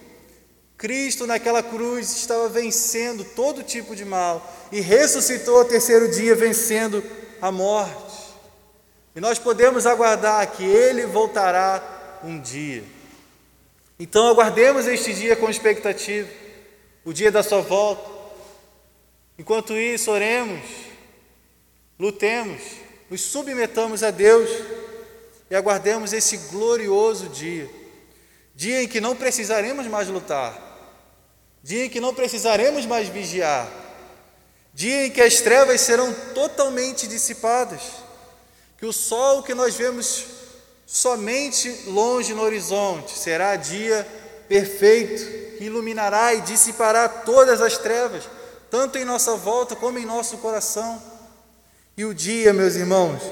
Cristo 0.77 1.25
naquela 1.25 1.63
cruz 1.63 2.15
estava 2.15 2.47
vencendo 2.47 3.23
todo 3.23 3.63
tipo 3.63 3.95
de 3.95 4.05
mal 4.05 4.45
e 4.71 4.79
ressuscitou 4.79 5.57
ao 5.57 5.65
terceiro 5.65 6.11
dia, 6.11 6.35
vencendo 6.35 7.03
a 7.41 7.51
morte. 7.51 8.17
E 9.15 9.19
nós 9.19 9.39
podemos 9.39 9.85
aguardar 9.85 10.51
que 10.51 10.63
Ele 10.63 11.05
voltará 11.05 12.19
um 12.23 12.39
dia. 12.39 12.83
Então 13.99 14.27
aguardemos 14.27 14.85
este 14.85 15.13
dia 15.13 15.35
com 15.35 15.49
expectativa, 15.49 16.29
o 17.03 17.11
dia 17.11 17.31
da 17.31 17.41
sua 17.41 17.61
volta. 17.61 18.17
Enquanto 19.39 19.73
isso, 19.73 20.11
oremos, 20.11 20.61
lutemos, 21.99 22.61
nos 23.09 23.21
submetamos 23.21 24.03
a 24.03 24.11
Deus 24.11 24.49
e 25.49 25.55
aguardemos 25.55 26.13
esse 26.13 26.37
glorioso 26.49 27.29
dia. 27.29 27.69
Dia 28.55 28.83
em 28.83 28.87
que 28.87 28.99
não 28.99 29.15
precisaremos 29.15 29.85
mais 29.87 30.07
lutar, 30.07 30.59
dia 31.61 31.85
em 31.85 31.89
que 31.89 31.99
não 31.99 32.13
precisaremos 32.13 32.85
mais 32.85 33.07
vigiar, 33.07 33.69
dia 34.73 35.05
em 35.05 35.11
que 35.11 35.21
as 35.21 35.41
trevas 35.41 35.81
serão 35.81 36.13
totalmente 36.33 37.07
dissipadas, 37.07 37.81
que 38.79 38.85
o 38.85 38.93
sol 38.93 39.43
que 39.43 39.53
nós 39.53 39.75
vemos 39.75 40.37
Somente 40.87 41.83
longe 41.87 42.33
no 42.33 42.41
horizonte 42.41 43.19
será 43.19 43.57
dia 43.57 44.07
perfeito 44.47 45.57
que 45.57 45.65
iluminará 45.65 46.33
e 46.33 46.39
dissipará 46.39 47.09
todas 47.09 47.59
as 47.59 47.77
trevas, 47.77 48.23
tanto 48.71 48.97
em 48.97 49.03
nossa 49.03 49.35
volta 49.35 49.75
como 49.75 49.99
em 49.99 50.05
nosso 50.05 50.37
coração. 50.37 51.01
E 51.97 52.05
o 52.05 52.13
dia, 52.13 52.53
meus 52.53 52.75
irmãos, 52.75 53.23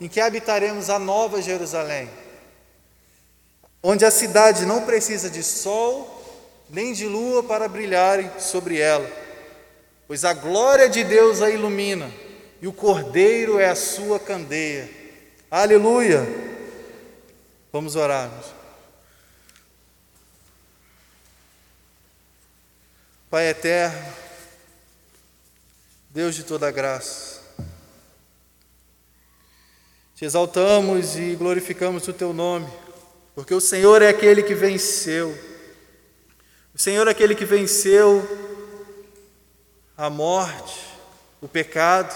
em 0.00 0.08
que 0.08 0.20
habitaremos 0.20 0.88
a 0.88 1.00
nova 1.00 1.42
Jerusalém, 1.42 2.08
onde 3.82 4.04
a 4.04 4.10
cidade 4.10 4.64
não 4.64 4.86
precisa 4.86 5.28
de 5.28 5.42
sol 5.42 6.14
nem 6.70 6.92
de 6.92 7.06
lua 7.06 7.42
para 7.42 7.68
brilharem 7.68 8.30
sobre 8.38 8.78
ela, 8.78 9.10
pois 10.06 10.24
a 10.24 10.32
glória 10.32 10.88
de 10.88 11.02
Deus 11.02 11.42
a 11.42 11.50
ilumina 11.50 12.10
e 12.62 12.66
o 12.66 12.72
Cordeiro 12.72 13.58
é 13.58 13.68
a 13.68 13.74
sua 13.74 14.18
candeia. 14.18 14.88
Aleluia! 15.50 16.24
Vamos 17.72 17.96
orar. 17.96 18.30
Pai 23.28 23.48
eterno, 23.48 23.98
Deus 26.08 26.36
de 26.36 26.44
toda 26.44 26.70
graça, 26.70 27.33
te 30.14 30.24
exaltamos 30.24 31.16
e 31.16 31.34
glorificamos 31.34 32.06
o 32.06 32.12
teu 32.12 32.32
nome, 32.32 32.68
porque 33.34 33.52
o 33.52 33.60
Senhor 33.60 34.00
é 34.00 34.08
aquele 34.08 34.44
que 34.44 34.54
venceu, 34.54 35.36
o 36.72 36.78
Senhor 36.78 37.08
é 37.08 37.10
aquele 37.10 37.34
que 37.34 37.44
venceu 37.44 38.24
a 39.96 40.08
morte, 40.08 40.80
o 41.40 41.48
pecado, 41.48 42.14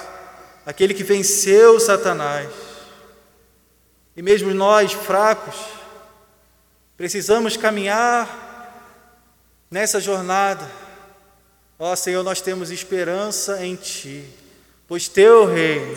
aquele 0.64 0.94
que 0.94 1.02
venceu 1.02 1.78
Satanás. 1.80 2.48
E 4.16 4.22
mesmo 4.22 4.52
nós, 4.52 4.92
fracos, 4.92 5.56
precisamos 6.96 7.56
caminhar 7.56 8.46
nessa 9.70 10.00
jornada. 10.00 10.68
Ó 11.78 11.94
Senhor, 11.94 12.22
nós 12.22 12.40
temos 12.40 12.70
esperança 12.70 13.64
em 13.64 13.76
Ti, 13.76 14.24
pois 14.86 15.08
Teu 15.08 15.46
reino, 15.46 15.96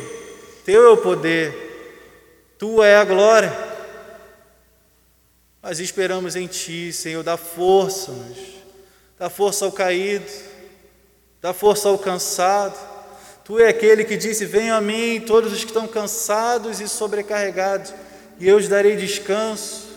Teu 0.63 0.87
é 0.87 0.89
o 0.89 0.97
poder, 0.97 1.70
Tua 2.61 2.85
é 2.85 2.95
a 2.95 3.03
glória. 3.03 3.51
Nós 5.63 5.79
esperamos 5.79 6.35
em 6.35 6.45
Ti, 6.45 6.93
Senhor, 6.93 7.23
dá 7.23 7.35
força-nos, 7.35 8.37
dá 9.17 9.31
força 9.31 9.65
ao 9.65 9.71
caído, 9.71 10.31
dá 11.41 11.53
força 11.53 11.89
ao 11.89 11.97
cansado. 11.97 12.77
Tu 13.43 13.57
é 13.57 13.67
aquele 13.67 14.03
que 14.03 14.15
disse: 14.15 14.45
Venham 14.45 14.77
a 14.77 14.79
mim 14.79 15.23
todos 15.25 15.51
os 15.51 15.61
que 15.61 15.71
estão 15.71 15.87
cansados 15.87 16.79
e 16.79 16.87
sobrecarregados 16.87 17.95
e 18.39 18.47
eu 18.47 18.57
os 18.57 18.67
darei 18.67 18.95
descanso. 18.95 19.89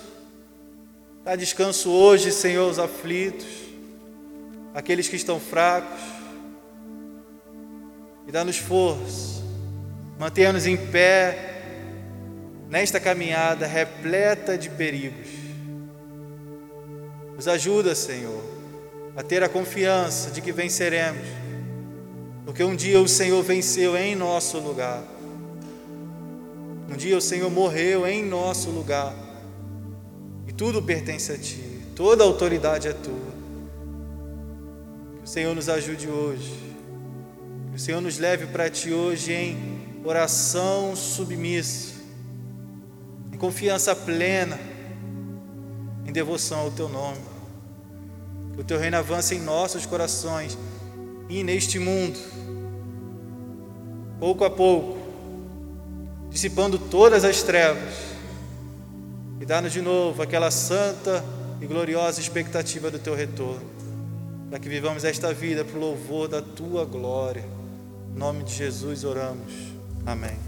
Dá 1.22 1.37
descanso 1.37 1.90
hoje, 1.90 2.33
Senhor, 2.33 2.64
aos 2.64 2.79
aflitos, 2.79 3.44
aqueles 4.72 5.07
que 5.07 5.16
estão 5.16 5.38
fracos, 5.38 6.00
e 8.27 8.33
dá-nos 8.33 8.57
força, 8.57 9.42
mantenha-nos 10.18 10.66
em 10.66 10.79
pé 10.79 11.50
nesta 12.74 12.98
caminhada 12.98 13.68
repleta 13.68 14.58
de 14.58 14.68
perigos. 14.68 15.28
Nos 17.37 17.46
ajuda, 17.46 17.94
Senhor, 17.94 18.42
a 19.16 19.22
ter 19.22 19.44
a 19.44 19.48
confiança 19.48 20.32
de 20.32 20.40
que 20.40 20.50
venceremos, 20.50 21.24
porque 22.44 22.64
um 22.64 22.74
dia 22.74 23.00
o 23.00 23.06
Senhor 23.06 23.40
venceu 23.44 23.96
em 23.96 24.16
nosso 24.16 24.58
lugar. 24.58 25.04
Um 26.90 26.96
dia 26.96 27.16
o 27.16 27.20
Senhor 27.20 27.48
morreu 27.48 28.08
em 28.08 28.24
nosso 28.24 28.70
lugar. 28.70 29.14
E 30.48 30.52
tudo 30.52 30.82
pertence 30.82 31.30
a 31.30 31.38
Ti. 31.38 31.62
Toda 31.94 32.24
a 32.24 32.26
autoridade 32.26 32.88
é 32.88 32.92
Tua. 32.92 33.34
Que 35.18 35.24
o 35.24 35.28
Senhor 35.28 35.54
nos 35.54 35.68
ajude 35.68 36.08
hoje 36.08 36.52
O 37.72 37.78
Senhor 37.78 38.00
nos 38.00 38.18
leve 38.18 38.46
para 38.46 38.68
Ti 38.68 38.92
hoje 38.92 39.32
em 39.32 40.02
oração 40.04 40.96
submissa, 40.96 41.93
em 43.34 43.36
confiança 43.36 43.96
plena, 43.96 44.56
em 46.06 46.12
devoção 46.12 46.60
ao 46.60 46.70
Teu 46.70 46.88
nome. 46.88 47.18
Que 48.54 48.60
o 48.60 48.64
Teu 48.64 48.78
reino 48.78 48.96
avance 48.96 49.34
em 49.34 49.40
nossos 49.40 49.84
corações 49.84 50.56
e 51.28 51.42
neste 51.42 51.80
mundo, 51.80 52.16
pouco 54.20 54.44
a 54.44 54.50
pouco, 54.50 54.98
dissipando 56.30 56.78
todas 56.78 57.24
as 57.24 57.42
trevas 57.42 57.94
e 59.40 59.44
dá-nos 59.44 59.72
de 59.72 59.82
novo 59.82 60.22
aquela 60.22 60.52
santa 60.52 61.24
e 61.60 61.66
gloriosa 61.66 62.20
expectativa 62.20 62.88
do 62.88 63.00
Teu 63.00 63.16
retorno, 63.16 63.68
para 64.48 64.60
que 64.60 64.68
vivamos 64.68 65.02
esta 65.02 65.34
vida 65.34 65.64
para 65.64 65.76
o 65.76 65.80
louvor 65.80 66.28
da 66.28 66.40
Tua 66.40 66.84
glória. 66.84 67.44
Em 68.14 68.16
nome 68.16 68.44
de 68.44 68.54
Jesus 68.54 69.02
oramos. 69.02 69.52
Amém. 70.06 70.43